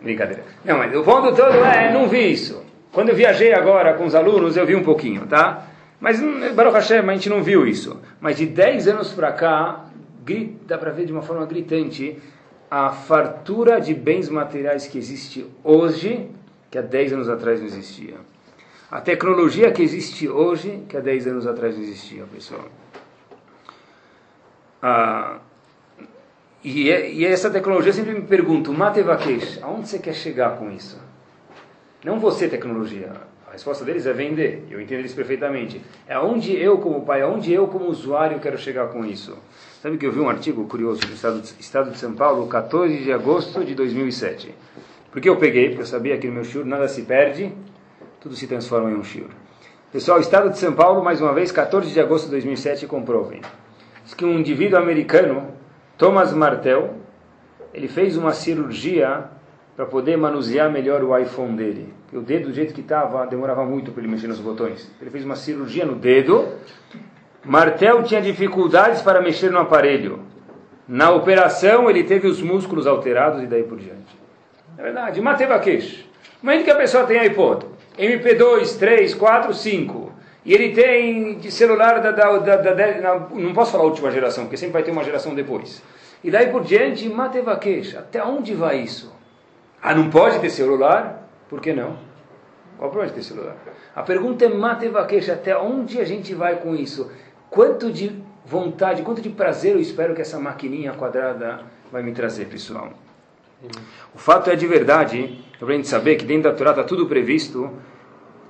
[0.02, 0.44] Brincadeira.
[0.64, 2.64] Não, mas o ponto todo é, não vi isso.
[2.92, 5.68] Quando eu viajei agora com os alunos, eu vi um pouquinho, tá?
[6.00, 6.20] Mas,
[6.54, 8.00] Baruch Hashem, a gente não viu isso.
[8.22, 9.86] Mas de 10 anos para cá,
[10.66, 12.18] dá para ver de uma forma gritante
[12.70, 16.30] a fartura de bens materiais que existe hoje,
[16.70, 18.16] que há 10 anos atrás não existia.
[18.92, 22.68] A tecnologia que existe hoje, que há 10 anos atrás não existia, pessoal.
[24.82, 25.40] Ah,
[26.64, 30.70] e, é, e, essa tecnologia, eu sempre me pergunto, Matevakesh, aonde você quer chegar com
[30.72, 31.00] isso?
[32.04, 33.12] Não você, tecnologia.
[33.48, 34.66] A resposta deles é vender.
[34.70, 35.82] Eu entendo eles perfeitamente.
[36.08, 39.38] É aonde eu, como pai, aonde eu, como usuário, quero chegar com isso.
[39.82, 43.14] Sabe que eu vi um artigo curioso do Estado, Estado de São Paulo, 14 de
[43.14, 44.54] agosto de 2007.
[45.10, 45.70] Por que eu peguei?
[45.70, 47.54] Porque eu sabia que no meu shiur nada se perde,
[48.20, 49.30] tudo se transforma em um shiur.
[49.90, 53.40] Pessoal, Estado de São Paulo, mais uma vez, 14 de agosto de 2007, comprovem.
[54.04, 55.48] Diz que um indivíduo americano,
[55.98, 56.96] Thomas Martel,
[57.74, 59.30] ele fez uma cirurgia
[59.78, 61.94] para poder manusear melhor o iPhone dele.
[62.12, 64.92] o dedo, do jeito que estava, demorava muito para ele mexer nos botões.
[65.00, 66.50] Ele fez uma cirurgia no dedo
[67.44, 70.20] Martel tinha dificuldades para mexer no aparelho.
[70.88, 74.18] Na operação, ele teve os músculos alterados e daí por diante.
[74.78, 75.22] É verdade.
[75.22, 76.06] Matevaquesh.
[76.42, 77.66] Imagina que a pessoa tem iPod.
[77.98, 80.12] MP2, 3, 4, 5.
[80.46, 84.58] E ele tem de celular da, da, da, da, Não posso falar última geração, porque
[84.58, 85.84] sempre vai ter uma geração depois.
[86.24, 87.96] E daí por diante, Matevaquesh.
[87.96, 89.14] Até onde vai isso?
[89.82, 91.30] Ah, não pode ter celular?
[91.50, 91.98] Por que não?
[92.78, 93.56] Qual o problema de ter celular?
[93.96, 95.30] A pergunta é Matevaquesh.
[95.30, 97.12] Até onde a gente vai com isso?
[97.50, 98.12] Quanto de
[98.46, 102.94] vontade, quanto de prazer eu espero que essa maquininha quadrada vai me trazer, pessoal.
[104.14, 107.08] O fato é de verdade, para a gente saber que dentro da Torá está tudo
[107.08, 107.70] previsto.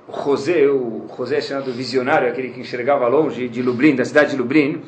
[0.06, 4.32] O José, o José é chamado visionário, aquele que enxergava longe de Lublin, da cidade
[4.32, 4.82] de Lublin,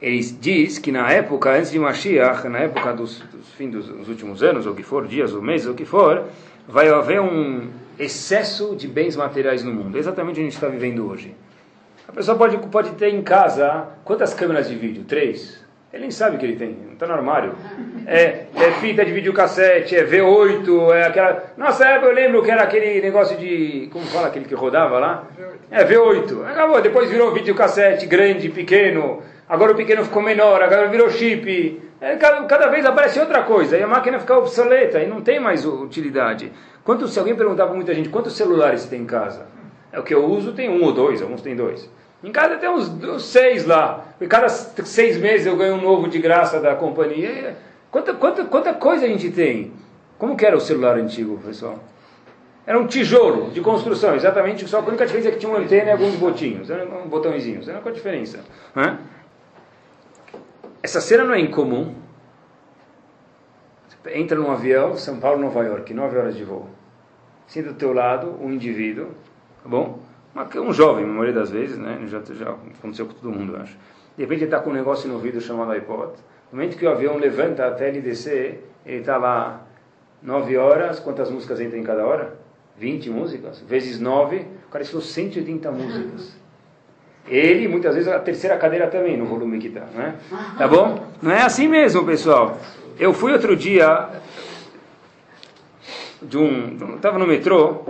[0.00, 4.08] ele diz que na época, antes de Mashiach, na época dos, dos fim dos, dos,
[4.08, 6.24] últimos anos, ou que for, dias ou meses, ou que for,
[6.68, 9.96] vai haver um excesso de bens materiais no mundo.
[9.96, 11.34] É exatamente o que a gente está vivendo hoje.
[12.08, 15.04] A pessoa pode, pode ter em casa quantas câmeras de vídeo?
[15.04, 15.62] Três.
[15.92, 17.54] Ele nem sabe o que ele tem, não está no armário.
[18.10, 21.44] É, é fita de videocassete, é V8, é aquela.
[21.58, 23.90] Nossa época eu lembro que era aquele negócio de.
[23.92, 25.26] Como fala aquele que rodava lá?
[25.70, 26.46] É V8.
[26.46, 29.22] Acabou, depois virou videocassete grande, pequeno.
[29.46, 31.82] Agora o pequeno ficou menor, agora virou chip.
[32.00, 35.38] É, cada, cada, vez aparece outra coisa e a máquina fica obsoleta e não tem
[35.38, 36.50] mais utilidade.
[36.82, 39.57] Quanto, se alguém perguntar para muita gente quantos celulares você tem em casa?
[39.98, 41.90] É o que eu uso, tem um ou dois, alguns tem dois.
[42.22, 44.04] Em casa tem uns, uns seis lá.
[44.20, 47.56] E cada seis meses eu ganho um novo de graça da companhia.
[47.90, 49.72] Quanta, quanta, quanta coisa a gente tem?
[50.16, 51.80] Como que era o celular antigo, pessoal?
[52.64, 54.68] Era um tijolo de construção, exatamente.
[54.68, 57.68] Só a única diferença é que tinha uma antena e alguns botinhos, um botãozinhos.
[57.68, 58.38] Era a diferença?
[58.76, 58.98] Hã?
[60.80, 61.92] Essa cena não é incomum.
[64.14, 66.68] Entra num avião, São Paulo, Nova York, nove horas de voo.
[67.48, 69.08] Senta do teu lado um indivíduo,
[69.62, 70.00] tá bom?
[70.56, 72.00] um jovem, a maioria das vezes, né?
[72.06, 73.76] Já, já aconteceu com todo mundo, acho.
[74.16, 76.12] De repente ele está com um negócio no ouvido chamado iPod.
[76.52, 79.66] No momento que o avião levanta até ele descer, ele está lá
[80.22, 82.38] nove horas, quantas músicas entra em cada hora?
[82.78, 86.36] 20 músicas, vezes nove, o cara escutou 180 músicas.
[87.26, 90.16] Ele, muitas vezes, a terceira cadeira também, no volume que está, né?
[90.56, 91.06] Tá bom?
[91.20, 92.58] Não é assim mesmo, pessoal.
[92.98, 94.08] Eu fui outro dia
[96.22, 96.94] de um.
[96.96, 97.82] Estava no metrô,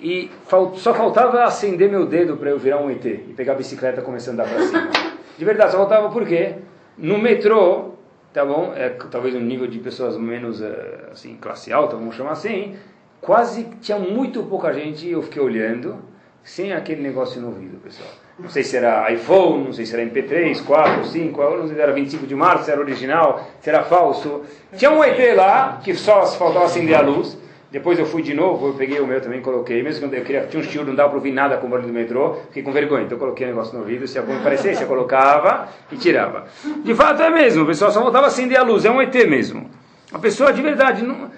[0.00, 0.30] e
[0.76, 4.30] só faltava acender meu dedo para eu virar um ET e pegar a bicicleta começar
[4.30, 4.90] a andar para cima.
[5.36, 6.54] De verdade, só faltava porque
[6.96, 7.94] no metrô,
[8.32, 8.72] tá bom?
[8.74, 12.76] É, talvez um nível de pessoas menos é, assim classe alta, vamos chamar assim,
[13.20, 15.96] quase tinha muito pouca gente e eu fiquei olhando
[16.44, 18.08] sem aquele negócio no ouvido, pessoal.
[18.38, 21.82] Não sei se era iPhone, não sei se era MP3, 4, 5, não sei se
[21.82, 24.42] era 25 de março, se era original, se era falso.
[24.76, 27.36] Tinha um ET lá que só faltava acender a luz.
[27.70, 29.82] Depois eu fui de novo, eu peguei o meu também, coloquei.
[29.82, 31.88] Mesmo quando eu queria, tinha um estilo, não dava para ouvir nada com o barulho
[31.88, 33.04] do metrô, fiquei com vergonha.
[33.04, 36.46] Então eu coloquei o negócio no ouvido, se algum aparecesse, eu colocava e tirava.
[36.82, 39.14] De fato é mesmo, o pessoal só voltava a acender a luz, é um ET
[39.28, 39.68] mesmo.
[40.10, 41.30] A pessoa de verdade, não...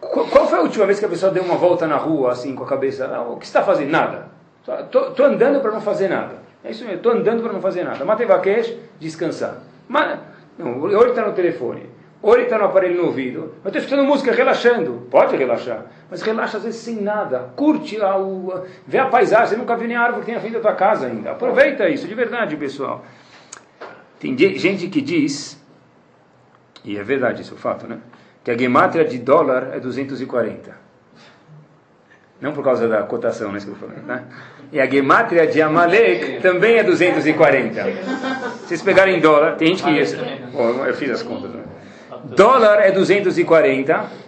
[0.00, 2.62] qual foi a última vez que a pessoa deu uma volta na rua, assim, com
[2.62, 3.90] a cabeça, ah, o que está fazendo?
[3.90, 4.28] Nada.
[4.60, 6.36] Estou andando para não fazer nada.
[6.62, 8.04] É isso mesmo, estou andando para não fazer nada.
[8.04, 9.58] Matevaquesh, descansar.
[9.88, 10.18] Mas,
[10.56, 11.95] não, hoje está no telefone.
[12.26, 15.06] Ou ele está no aparelho no ouvido, eu estou escutando música relaxando.
[15.08, 17.52] Pode relaxar, mas relaxa às vezes sem nada.
[17.54, 19.46] Curte, a, a, vê a paisagem.
[19.46, 21.30] Você nunca viu nem a árvore que tem à frente da tua casa ainda.
[21.30, 23.04] Aproveita isso, de verdade, pessoal.
[24.18, 25.56] Tem gente que diz,
[26.84, 27.98] E é verdade, isso é o fato, né?
[28.42, 30.76] Que a gemátria de dólar é 240.
[32.40, 33.60] Não por causa da cotação, né?
[34.04, 34.24] né?
[34.72, 37.84] E a gemátria de Amalek também é 240.
[38.66, 39.96] Vocês pegarem dólar, tem gente que...
[40.88, 41.75] eu fiz as contas, né?
[42.34, 44.26] Dólar é 240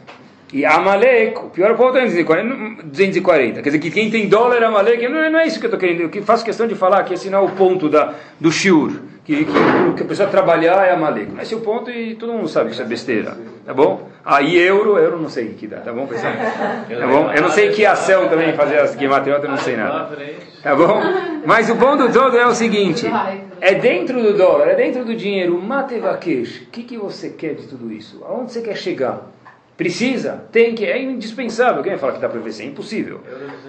[0.53, 3.55] e Amalek, o pior ponto é 240, 240.
[3.62, 5.78] Quer dizer que quem tem dólar é Amalek, não, não é isso que eu estou
[5.78, 6.11] querendo.
[6.14, 9.01] Eu faço questão de falar que esse não é o ponto da, do shiur.
[9.24, 9.53] Que, que,
[9.96, 11.32] que a pessoa trabalhar é Amalek.
[11.42, 13.36] Esse é o ponto e todo mundo sabe que isso é besteira.
[13.66, 14.09] Tá bom?
[14.30, 15.78] Aí euro, euro não sei o que dá.
[15.78, 16.34] Tá bom, pessoal?
[16.86, 17.32] Tá bom?
[17.32, 20.14] Eu não sei que ação também fazer as guimatriotas, eu não sei nada.
[20.62, 21.00] Tá bom?
[21.46, 23.06] Mas o ponto todo é o seguinte.
[23.58, 25.58] É dentro do dólar, é dentro do dinheiro.
[25.62, 26.60] Matevakesh.
[26.60, 28.22] O que, que você quer de tudo isso?
[28.22, 29.22] Aonde você quer chegar?
[29.78, 31.82] Precisa, tem que, é indispensável.
[31.82, 32.52] Quem vai falar que dá para ver?
[32.60, 33.22] É impossível.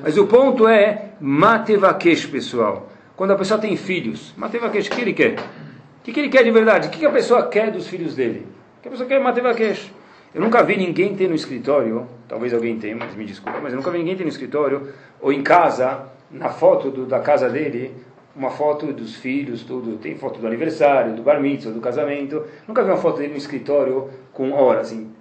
[0.04, 2.92] Mas o ponto é matevakesh, pessoal.
[3.16, 5.36] Quando a pessoa tem filhos, matevakesh, o que ele quer?
[5.36, 6.90] O que, ele quer de verdade?
[6.90, 8.46] O que, a pessoa quer dos filhos dele?
[8.80, 9.99] O que a pessoa quer matevakesh?
[10.34, 13.78] Eu nunca vi ninguém ter no escritório, talvez alguém tenha, mas me desculpa, mas eu
[13.78, 17.96] nunca vi ninguém ter no escritório, ou em casa, na foto do, da casa dele,
[18.36, 19.98] uma foto dos filhos, tudo.
[19.98, 22.46] Tem foto do aniversário, do bar mitzvah, do casamento.
[22.68, 25.12] Nunca vi uma foto dele no escritório com horas, assim,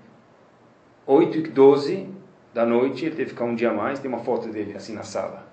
[1.06, 2.06] 8 e 12
[2.52, 4.92] da noite, ele teve que ficar um dia a mais, tem uma foto dele assim
[4.92, 5.46] na sala.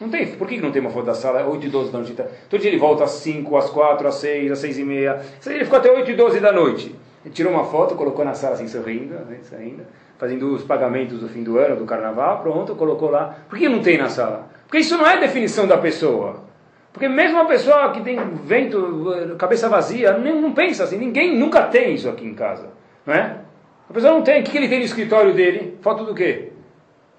[0.00, 1.40] Não tem, por que não tem uma foto da sala?
[1.40, 2.14] É 8 e 12 da noite.
[2.14, 2.26] Tá?
[2.48, 5.20] Todo dia ele volta às 5, às 4, às 6, às 6 e meia.
[5.44, 6.94] Ele ficou até 8 e 12 da noite.
[7.24, 9.84] Ele tirou uma foto, colocou na sala assim, sorrindo, né, saindo,
[10.18, 13.36] fazendo os pagamentos do fim do ano, do carnaval, pronto, colocou lá.
[13.48, 14.48] Por que não tem na sala?
[14.66, 16.42] Porque isso não é definição da pessoa.
[16.92, 21.94] Porque mesmo uma pessoa que tem vento, cabeça vazia, não pensa assim, ninguém nunca tem
[21.94, 22.70] isso aqui em casa.
[23.06, 23.38] Não é?
[23.88, 24.40] A pessoa não tem.
[24.40, 25.78] O que ele tem no escritório dele?
[25.80, 26.52] Foto do quê?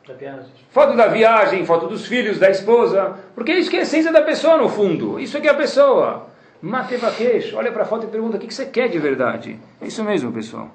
[0.07, 0.51] Da viagem.
[0.69, 3.15] Foto da viagem, foto dos filhos, da esposa.
[3.33, 5.19] Porque é isso que é a essência da pessoa, no fundo.
[5.19, 6.27] Isso aqui é a pessoa.
[6.63, 7.53] Matevakesh.
[7.53, 9.59] Olha para a foto e pergunta o que você quer de verdade.
[9.79, 10.71] É isso mesmo, pessoal.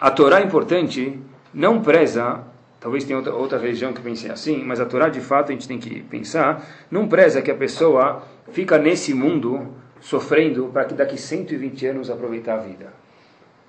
[0.00, 1.20] A Torá é importante,
[1.54, 2.42] não preza
[2.80, 5.68] Talvez tenha outra, outra religião que pense assim, mas a Torá de fato a gente
[5.68, 8.22] tem que pensar, não preza que a pessoa
[8.52, 9.68] fica nesse mundo
[10.00, 12.90] sofrendo para que daqui 120 anos aproveitar a vida.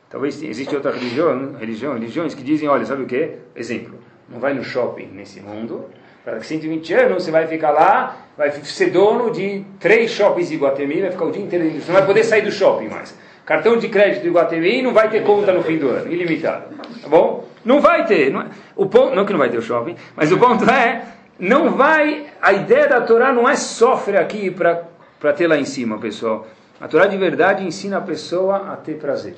[0.09, 3.35] Talvez existe outra religião, religião, religiões que dizem, olha, sabe o que?
[3.53, 3.99] Exemplo,
[4.29, 5.85] não vai no shopping nesse mundo,
[6.23, 11.01] para 120 anos você vai ficar lá, vai ser dono de três shoppings de Iguatemi,
[11.01, 13.17] vai ficar o dia inteiro, você não vai poder sair do shopping mais.
[13.45, 16.75] Cartão de crédito do Iguatemi não vai ter conta no fim do ano, ilimitado.
[17.01, 17.45] Tá bom?
[17.65, 18.31] Não vai ter.
[18.31, 18.45] Não, é,
[18.75, 21.03] o ponto, não que não vai ter o shopping, mas o ponto é,
[21.39, 25.97] não vai, a ideia da Torá não é sofrer aqui para ter lá em cima,
[25.97, 26.47] pessoal.
[26.79, 29.35] A Torá de verdade ensina a pessoa a ter prazer.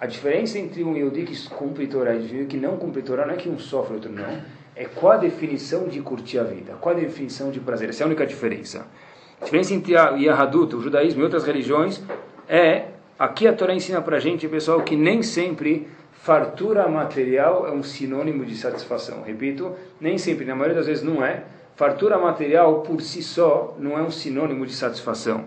[0.00, 3.34] A diferença entre um Yehudi que cumpre Torá e um que não cumpre Torá não
[3.34, 4.24] é que um sofre, outro não.
[4.76, 7.90] É qual a definição de curtir a vida, qual a definição de prazer.
[7.90, 8.86] Essa é a única diferença.
[9.40, 12.02] A diferença entre a Yahadut, o judaísmo e outras religiões
[12.48, 12.86] é,
[13.18, 18.44] aqui a Torá ensina para gente, pessoal, que nem sempre fartura material é um sinônimo
[18.44, 19.22] de satisfação.
[19.22, 21.44] Repito, nem sempre, na maioria das vezes não é.
[21.76, 25.44] Fartura material por si só não é um sinônimo de satisfação.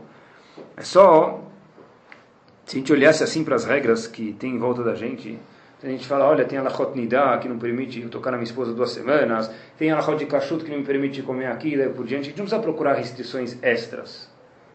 [0.75, 1.41] É só
[2.67, 5.39] se a gente olhasse assim para as regras que tem em volta da gente,
[5.83, 6.63] a gente fala, olha, tem a
[6.95, 10.25] Nidá, que não permite eu tocar na minha esposa duas semanas, tem a Lachot de
[10.25, 12.93] Kashrut, que não me permite comer aqui, e por diante, a gente não precisa procurar
[12.93, 14.27] restrições extras.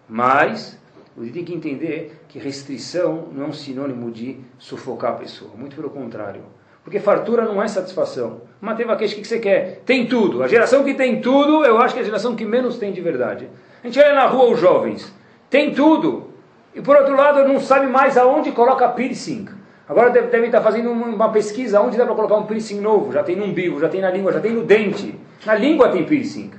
[0.08, 0.78] Mas,
[1.16, 5.74] você tem que entender que restrição não é um sinônimo de sufocar a pessoa, muito
[5.74, 6.42] pelo contrário.
[6.84, 8.42] Porque fartura não é satisfação.
[8.60, 9.82] Mateva queixa, o que você quer?
[9.84, 10.42] Tem tudo.
[10.42, 13.00] A geração que tem tudo, eu acho que é a geração que menos tem de
[13.00, 13.48] verdade.
[13.82, 15.12] A gente olha na rua os jovens,
[15.50, 16.30] tem tudo.
[16.74, 19.61] E por outro lado, não sabe mais aonde coloca piercing.
[19.92, 23.12] Agora devem deve estar fazendo uma pesquisa onde dá para colocar um piercing novo.
[23.12, 25.14] Já tem no umbigo, já tem na língua, já tem no dente.
[25.44, 26.50] Na língua tem piercing.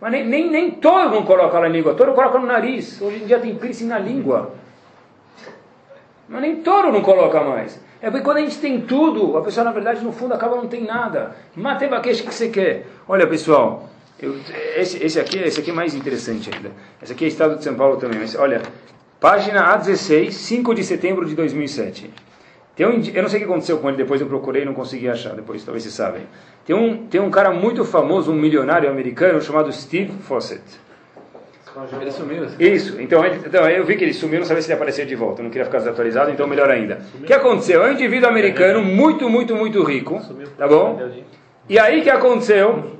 [0.00, 3.00] Mas nem, nem, nem todo mundo coloca na língua, todo coloca no nariz.
[3.00, 4.52] Hoje em dia tem piercing na língua.
[6.28, 7.80] Mas nem todo não coloca mais.
[8.00, 10.66] É porque quando a gente tem tudo, a pessoa na verdade no fundo acaba não
[10.66, 11.36] tem nada.
[11.54, 12.86] Mateva queixa que você quer.
[13.06, 14.34] Olha pessoal, eu,
[14.74, 16.72] esse, esse, aqui, esse aqui é mais interessante ainda.
[17.00, 18.18] Esse aqui é Estado de São Paulo também.
[18.18, 18.60] Mas olha,
[19.20, 22.10] Página A16, 5 de setembro de 2007.
[22.74, 24.72] Tem um, eu não sei o que aconteceu com ele, depois eu procurei e não
[24.72, 26.22] consegui achar, depois talvez vocês sabem.
[26.64, 30.62] Tem um, tem um cara muito famoso, um milionário americano, chamado Steve Fawcett.
[32.00, 32.46] Ele sumiu.
[32.58, 35.14] Isso, então, ele, então eu vi que ele sumiu, não sabia se ele aparecer de
[35.14, 37.00] volta, não queria ficar desatualizado, então melhor ainda.
[37.20, 37.82] O que aconteceu?
[37.82, 40.20] É um indivíduo americano muito, muito, muito rico,
[40.56, 41.00] tá bom?
[41.68, 42.98] E aí o que aconteceu?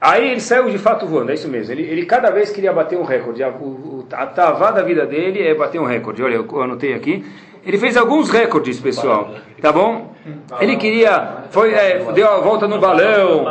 [0.00, 1.72] Aí ele saiu de fato voando, é isso mesmo.
[1.72, 3.42] Ele, ele cada vez queria bater um recorde.
[3.42, 6.22] A, o, a tavá da vida dele é bater um recorde.
[6.22, 7.24] Olha, eu anotei aqui.
[7.66, 9.34] Ele fez alguns recordes, pessoal.
[9.60, 10.14] Tá bom?
[10.60, 11.38] Ele queria.
[11.50, 13.44] Foi, é, deu a volta no balão.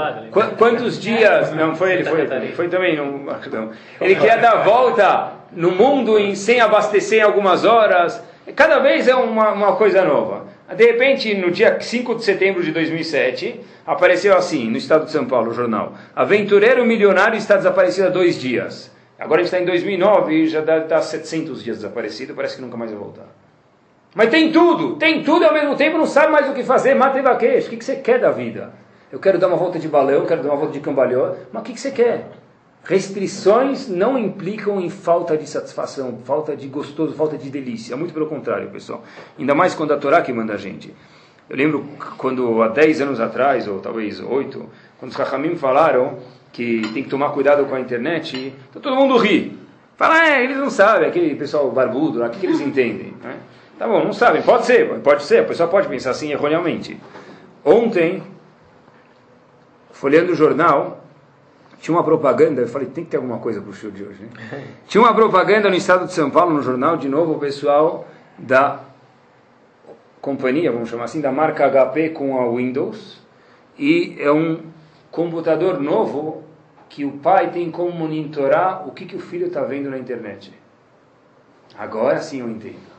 [0.57, 1.51] Quantos dias.
[1.53, 2.95] Não, foi ele, foi, foi também.
[2.95, 3.25] Não,
[3.99, 8.23] Ele queria dar a volta no mundo em, sem abastecer em algumas horas.
[8.55, 10.45] Cada vez é uma, uma coisa nova.
[10.73, 15.25] De repente, no dia 5 de setembro de 2007, apareceu assim, no estado de São
[15.25, 15.93] Paulo, o jornal.
[16.15, 18.91] Aventureiro milionário está desaparecido há dois dias.
[19.19, 22.77] Agora a gente está em 2009 e já estar 700 dias desaparecido, parece que nunca
[22.77, 23.44] mais vai voltar.
[24.15, 26.95] Mas tem tudo, tem tudo e ao mesmo tempo não sabe mais o que fazer,
[26.95, 27.67] mata e vaquejo.
[27.67, 28.71] O que, você quer da vida?
[29.11, 31.65] Eu quero dar uma volta de balão, quero dar uma volta de cambalhão, mas o
[31.65, 32.29] que, que você quer?
[32.85, 37.97] Restrições não implicam em falta de satisfação, falta de gostoso, falta de delícia.
[37.97, 39.03] Muito pelo contrário, pessoal.
[39.37, 40.95] Ainda mais quando a Torá que manda a gente.
[41.49, 41.85] Eu lembro
[42.17, 46.19] quando há 10 anos atrás, ou talvez 8, quando os Rahamim falaram
[46.53, 49.59] que tem que tomar cuidado com a internet, então todo mundo ri.
[49.97, 53.13] Fala, é, eles não sabem, aquele pessoal barbudo lá, o que, que eles entendem?
[53.21, 53.37] Né?
[53.77, 56.97] Tá bom, não sabem, pode ser, pode ser, a pessoa pode pensar assim erroneamente.
[57.63, 58.23] Ontem,
[59.91, 61.03] folheando o jornal,
[61.79, 64.23] tinha uma propaganda, eu falei, tem que ter alguma coisa para o show de hoje.
[64.23, 64.63] Né?
[64.87, 68.07] Tinha uma propaganda no estado de São Paulo, no jornal, de novo, o pessoal
[68.39, 68.79] da
[70.21, 73.21] companhia, vamos chamar assim, da marca HP com a Windows,
[73.77, 74.63] e é um
[75.11, 76.43] computador novo
[76.89, 80.51] que o pai tem como monitorar o que, que o filho está vendo na internet.
[81.77, 82.94] Agora sim eu entendo.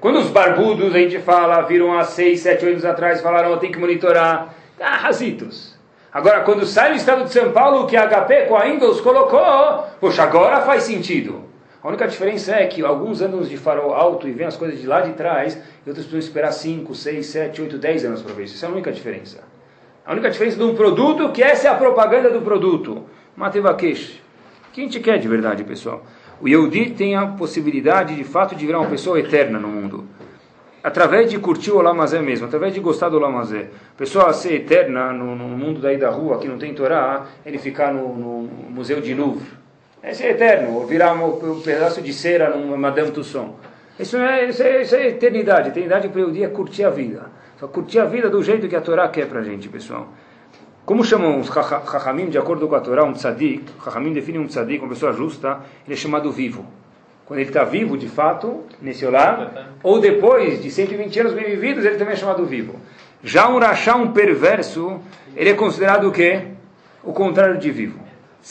[0.00, 3.70] Quando os barbudos, a gente fala, viram há seis, sete, anos atrás, falaram, oh, tem
[3.70, 5.78] que monitorar, ah, razitos.
[6.12, 9.86] Agora, quando sai no estado de São Paulo, que a HP com a Windows colocou,
[10.00, 11.44] poxa, agora faz sentido.
[11.82, 14.86] A única diferença é que alguns andam de farol alto e vêm as coisas de
[14.86, 18.44] lá de trás, e outros precisam esperar 5, 6, 7, 8, 10 anos para ver
[18.44, 18.54] isso.
[18.54, 19.40] Essa é a única diferença.
[20.04, 23.04] A única diferença de um produto, que essa é a propaganda do produto.
[23.36, 24.20] Matevakesh.
[24.68, 26.04] O que a gente quer de verdade, pessoal?
[26.42, 30.04] O Yehudi tem a possibilidade, de fato, de virar uma pessoa eterna no mundo
[30.82, 33.68] através de curtir o Lamazé mesmo, através de gostar do Lamazé.
[33.94, 37.58] A pessoa ser eterna no, no, mundo daí da rua, que não tem Torá, ele
[37.58, 39.46] ficar no, no Museu de Louvre.
[40.02, 43.54] É ser eterno, ou virar um, um, pedaço de cera numa Madame Tussauds.
[43.98, 45.68] Isso é, isso é, isso é eternidade.
[45.68, 47.26] Eternidade para o dia é curtir a vida.
[47.60, 50.08] Só curtir a vida do jeito que a Torá quer para a gente, pessoal.
[50.84, 54.82] Como chamam os Chachamim, de acordo com a Torá, um tzadik, Chachamim define um tzadik,
[54.82, 56.66] uma pessoa justa, ele é chamado vivo
[57.32, 61.82] quando ele está vivo de fato, nesse olá, ou depois de 120 anos bem vividos,
[61.82, 62.78] ele também é chamado vivo.
[63.24, 65.00] Já um rachá, um perverso,
[65.34, 66.48] ele é considerado o quê?
[67.02, 67.98] O contrário de vivo.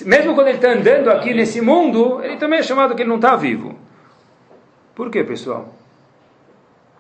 [0.03, 3.17] Mesmo quando ele está andando aqui nesse mundo, ele também é chamado que ele não
[3.17, 3.75] está vivo.
[4.95, 5.75] Por quê, pessoal?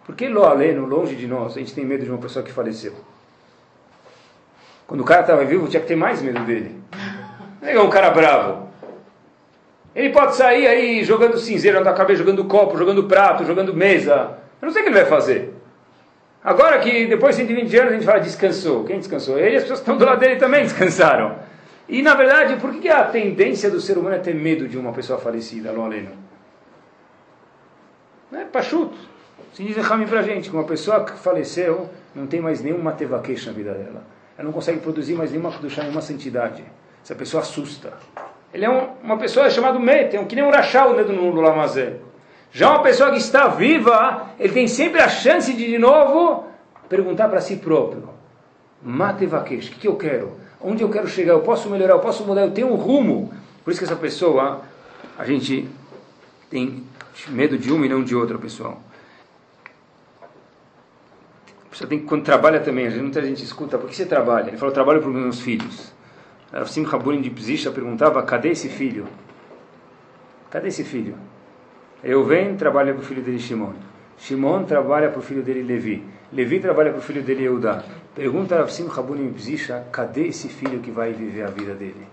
[0.05, 2.93] Porque lo longe de nós, a gente tem medo de uma pessoa que faleceu.
[4.91, 6.75] Quando o cara estava vivo, tinha que ter mais medo dele.
[7.61, 8.67] Não é um cara bravo.
[9.95, 14.37] Ele pode sair aí jogando cinzeiro na cabeça, jogando copo, jogando prato, jogando mesa.
[14.61, 15.53] Eu não sei o que ele vai fazer.
[16.43, 18.83] Agora que depois de 120 anos a gente fala descansou.
[18.83, 19.39] Quem descansou?
[19.39, 21.37] Ele e as pessoas que estão do lado dele também descansaram.
[21.87, 24.91] E na verdade, por que a tendência do ser humano é ter medo de uma
[24.91, 26.11] pessoa falecida, Alô Aleno?
[28.33, 28.97] É pachuto.
[29.53, 33.51] Se diz Rami pra gente que uma pessoa que faleceu não tem mais nenhuma tevaqueixa
[33.51, 34.03] na vida dela.
[34.41, 36.63] Ela não consegue produzir mais nenhuma nenhuma santidade.
[37.03, 37.93] Essa pessoa assusta.
[38.51, 41.97] Ele é um, uma pessoa chamada Mete, um, que nem um rachal dentro do Lamazé.
[42.51, 46.45] Já uma pessoa que está viva, ele tem sempre a chance de, de novo,
[46.89, 48.09] perguntar para si próprio:
[48.81, 50.31] Mate Vakesh, o que, que eu quero?
[50.59, 51.33] Onde eu quero chegar?
[51.33, 51.93] Eu posso melhorar?
[51.93, 52.41] Eu posso mudar?
[52.41, 53.31] Eu tenho um rumo.
[53.63, 54.61] Por isso que essa pessoa,
[55.19, 55.69] a gente
[56.49, 56.83] tem
[57.27, 58.81] medo de uma e não de outra, pessoal.
[61.71, 64.49] Pessoa tem, quando trabalha também, muita gente escuta, por que você trabalha?
[64.49, 65.93] Ele falou, trabalho para os meus filhos.
[66.65, 69.07] Sim Raburim de Pzisha perguntava: cadê esse filho?
[70.49, 71.15] Cadê esse filho?
[72.03, 73.71] Eu venho trabalha para o filho dele Shimon.
[74.17, 76.03] Shimon trabalha para o filho dele Levi.
[76.33, 77.83] Levi trabalha para o filho dele Eudá.
[78.13, 82.05] Pergunta a Sim Raburim Pzisha: cadê esse filho que vai viver a vida dele?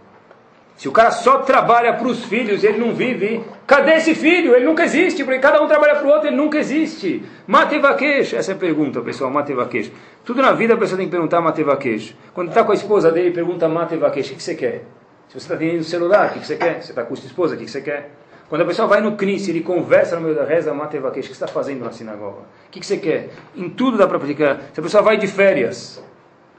[0.78, 3.42] Se o cara só trabalha para os filhos, ele não vive.
[3.66, 4.54] Cadê esse filho?
[4.54, 7.24] Ele nunca existe, porque cada um trabalha para o outro, ele nunca existe.
[7.48, 9.90] Matevaquesh, essa é a pergunta, pessoal, Matevaquesh.
[10.24, 12.14] Tudo na vida a pessoa tem que perguntar Matevaquesh.
[12.32, 14.84] Quando está com a esposa dele, pergunta Matevaquesh, o que você quer?
[15.26, 16.80] Se você está tendo celular, o que você quer?
[16.80, 18.12] Você está com sua esposa, o que você quer?
[18.48, 21.36] Quando a pessoa vai no Knis, ele conversa no meio da reza, Matevaquesh, o que
[21.36, 22.42] você está fazendo na sinagoga?
[22.68, 23.30] O que você quer?
[23.56, 24.60] Em tudo dá para aplicar.
[24.72, 26.00] Se a pessoa vai de férias,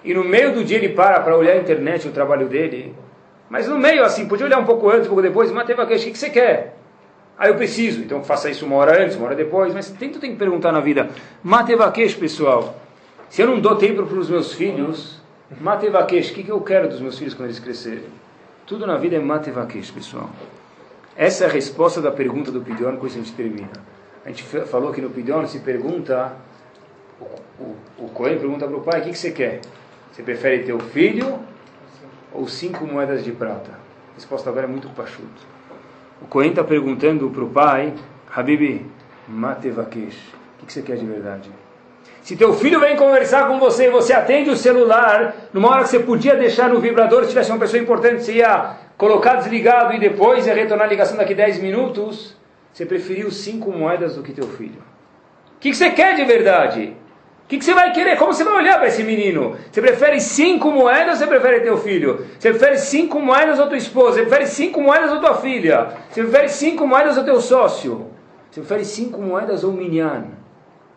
[0.03, 2.93] e no meio do dia ele para para olhar a internet, o trabalho dele,
[3.49, 5.99] mas no meio, assim, podia olhar um pouco antes, um pouco depois, mas teve aquele,
[5.99, 6.77] o que você quer?
[7.37, 10.19] Ah, eu preciso, então faça isso uma hora antes, uma hora depois, mas tem, tu
[10.19, 11.09] tem que perguntar na vida.
[11.41, 12.75] Matevaquesh, pessoal,
[13.29, 15.19] se eu não dou tempo para os meus filhos,
[15.59, 18.03] Matevaquesh, o que, que eu quero dos meus filhos quando eles crescerem?
[18.67, 20.29] Tudo na vida é Matevaquesh, pessoal.
[21.15, 23.71] Essa é a resposta da pergunta do Pidion, com isso a gente termina.
[24.23, 26.33] A gente falou que no Pidion se pergunta,
[27.19, 27.25] o,
[27.63, 29.61] o, o pergunta para o pai, o que, que você quer?
[30.11, 31.39] Você prefere ter o filho
[32.33, 33.71] ou cinco moedas de prata?
[33.71, 35.47] A resposta agora é muito pachuto.
[36.21, 37.93] O Cohen está perguntando para o pai,
[38.35, 38.85] Habibi,
[39.27, 40.17] Matevakesh.
[40.61, 41.49] O que você quer de verdade?
[42.21, 45.89] Se teu filho vem conversar com você e você atende o celular, numa hora que
[45.89, 49.99] você podia deixar no vibrador, se tivesse uma pessoa importante, você ia colocar desligado e
[49.99, 52.35] depois ia retornar a ligação daqui 10 minutos,
[52.73, 54.81] você preferiu cinco moedas do que teu filho.
[55.55, 56.95] O que, que você quer de verdade?
[57.49, 58.15] O que, que você vai querer?
[58.15, 59.57] Como você vai olhar para esse menino?
[59.71, 62.27] Você prefere cinco moedas ou você prefere teu filho?
[62.37, 64.19] Você prefere cinco moedas ou tua esposa?
[64.19, 65.95] Você prefere cinco moedas ou tua filha?
[66.11, 68.05] Você prefere cinco moedas ou teu sócio?
[68.51, 70.25] Você prefere cinco moedas ou minyan?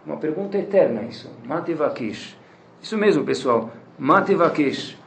[0.05, 1.30] Uma pergunta eterna isso.
[1.46, 2.36] Matevakesh.
[2.82, 3.70] Isso mesmo, pessoal.
[3.98, 4.98] Matevakesh.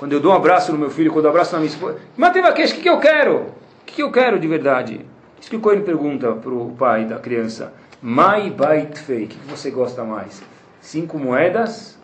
[0.00, 2.00] Quando eu dou um abraço no meu filho, quando eu abraço na minha esposa.
[2.16, 3.36] Matevakesh, o que, que eu quero?
[3.36, 5.06] O que, que eu quero de verdade?
[5.40, 7.72] Isso que o Coelho pergunta para o pai da criança.
[8.02, 9.26] Mai bait fei.
[9.26, 10.42] O que você gosta mais?
[10.82, 11.96] Cinco moedas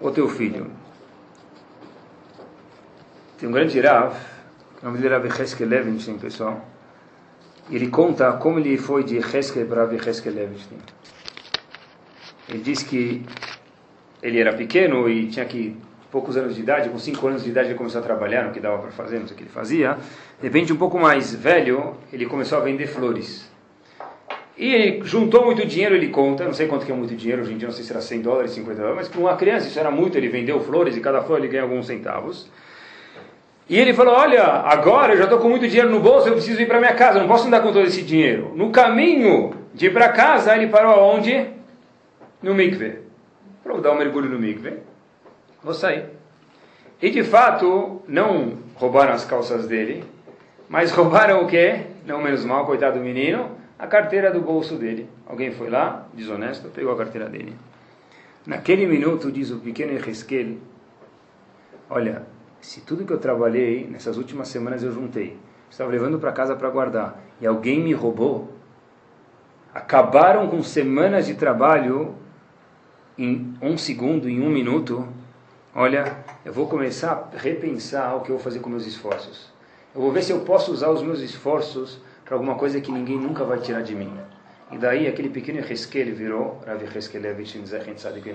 [0.00, 0.70] ou teu filho?
[3.36, 4.14] Tem um grande Rav,
[4.80, 6.64] o nome dele Rav Heskel Levinstein, pessoal.
[7.68, 10.78] E ele conta como ele foi de Heskel para Rav Heskel Levinstein.
[12.48, 13.26] Ele diz que
[14.22, 15.76] ele era pequeno e tinha que
[16.10, 18.60] poucos anos de idade, com cinco anos de idade ele começou a trabalhar no que
[18.60, 19.98] dava para fazer, não sei o que ele fazia.
[20.38, 23.49] De repente, um pouco mais velho, ele começou a vender flores.
[24.60, 27.56] E juntou muito dinheiro, ele conta, não sei quanto que é muito dinheiro, hoje em
[27.56, 29.90] dia não sei se era 100 dólares, 50 dólares, mas para uma criança isso era
[29.90, 32.46] muito, ele vendeu flores e cada flor ele ganha alguns centavos.
[33.66, 36.60] E ele falou, olha, agora eu já estou com muito dinheiro no bolso, eu preciso
[36.60, 38.52] ir para minha casa, não posso andar com todo esse dinheiro.
[38.54, 41.46] No caminho de ir para casa, ele parou aonde?
[42.42, 42.98] No mikve.
[43.64, 44.74] Falou, dar um mergulho no mikve,
[45.62, 46.04] vou sair.
[47.00, 50.04] E de fato, não roubaram as calças dele,
[50.68, 51.80] mas roubaram o quê?
[52.06, 55.08] Não menos mal, coitado do menino, a carteira do bolso dele.
[55.26, 57.54] Alguém foi lá, desonesto, pegou a carteira dele.
[58.46, 60.58] Naquele minuto, diz o pequeno Ezequiel,
[61.88, 62.22] olha,
[62.60, 65.38] se tudo que eu trabalhei nessas últimas semanas eu juntei,
[65.70, 68.52] estava levando para casa para guardar, e alguém me roubou,
[69.72, 72.14] acabaram com semanas de trabalho
[73.16, 75.08] em um segundo, em um minuto,
[75.74, 79.50] olha, eu vou começar a repensar o que eu vou fazer com meus esforços.
[79.94, 82.00] Eu vou ver se eu posso usar os meus esforços
[82.30, 84.12] para alguma coisa que ninguém nunca vai tirar de mim.
[84.70, 88.34] E daí aquele pequeno Heskel virou Rav Tzadik.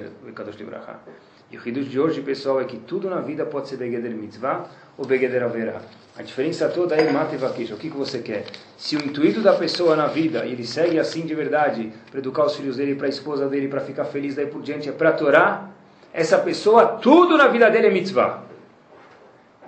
[1.49, 4.65] E o Hidush de hoje, pessoal, é que tudo na vida pode ser Begeder Mitzvah
[4.97, 5.81] ou Begeder Averá.
[6.17, 7.71] A diferença toda é Mate Vakish.
[7.71, 8.47] O que, que você quer?
[8.77, 12.55] Se o intuito da pessoa na vida, ele segue assim de verdade, para educar os
[12.57, 15.69] filhos dele, para a esposa dele, para ficar feliz daí por diante, é para Torá,
[16.11, 18.43] essa pessoa, tudo na vida dele é Mitzvah.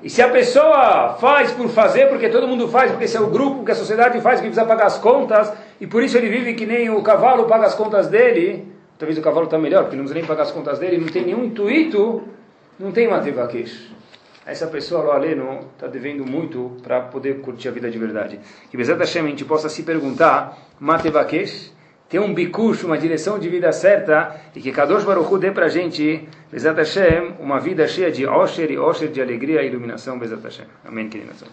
[0.01, 3.27] E se a pessoa faz por fazer, porque todo mundo faz, porque esse é o
[3.27, 6.53] grupo que a sociedade faz, que precisa pagar as contas, e por isso ele vive
[6.53, 10.03] que nem o cavalo paga as contas dele, talvez o cavalo está melhor, porque não
[10.03, 12.23] precisa nem pagar as contas dele, não tem nenhum intuito,
[12.79, 13.91] não tem matevakesh.
[14.45, 18.39] Essa pessoa, lo aleno, está devendo muito para poder curtir a vida de verdade.
[18.71, 21.73] Que Bezat Hashem a gente possa se perguntar, matevakesh,
[22.09, 25.65] ter um bikush, uma direção de vida certa, e que Kadosh Baruch Hu dê para
[25.65, 30.17] a gente, Bezat Hashem, uma vida cheia de osher e osher de alegria e iluminação,
[30.17, 30.65] Bezat Hashem.
[30.85, 31.43] Amém, queridos.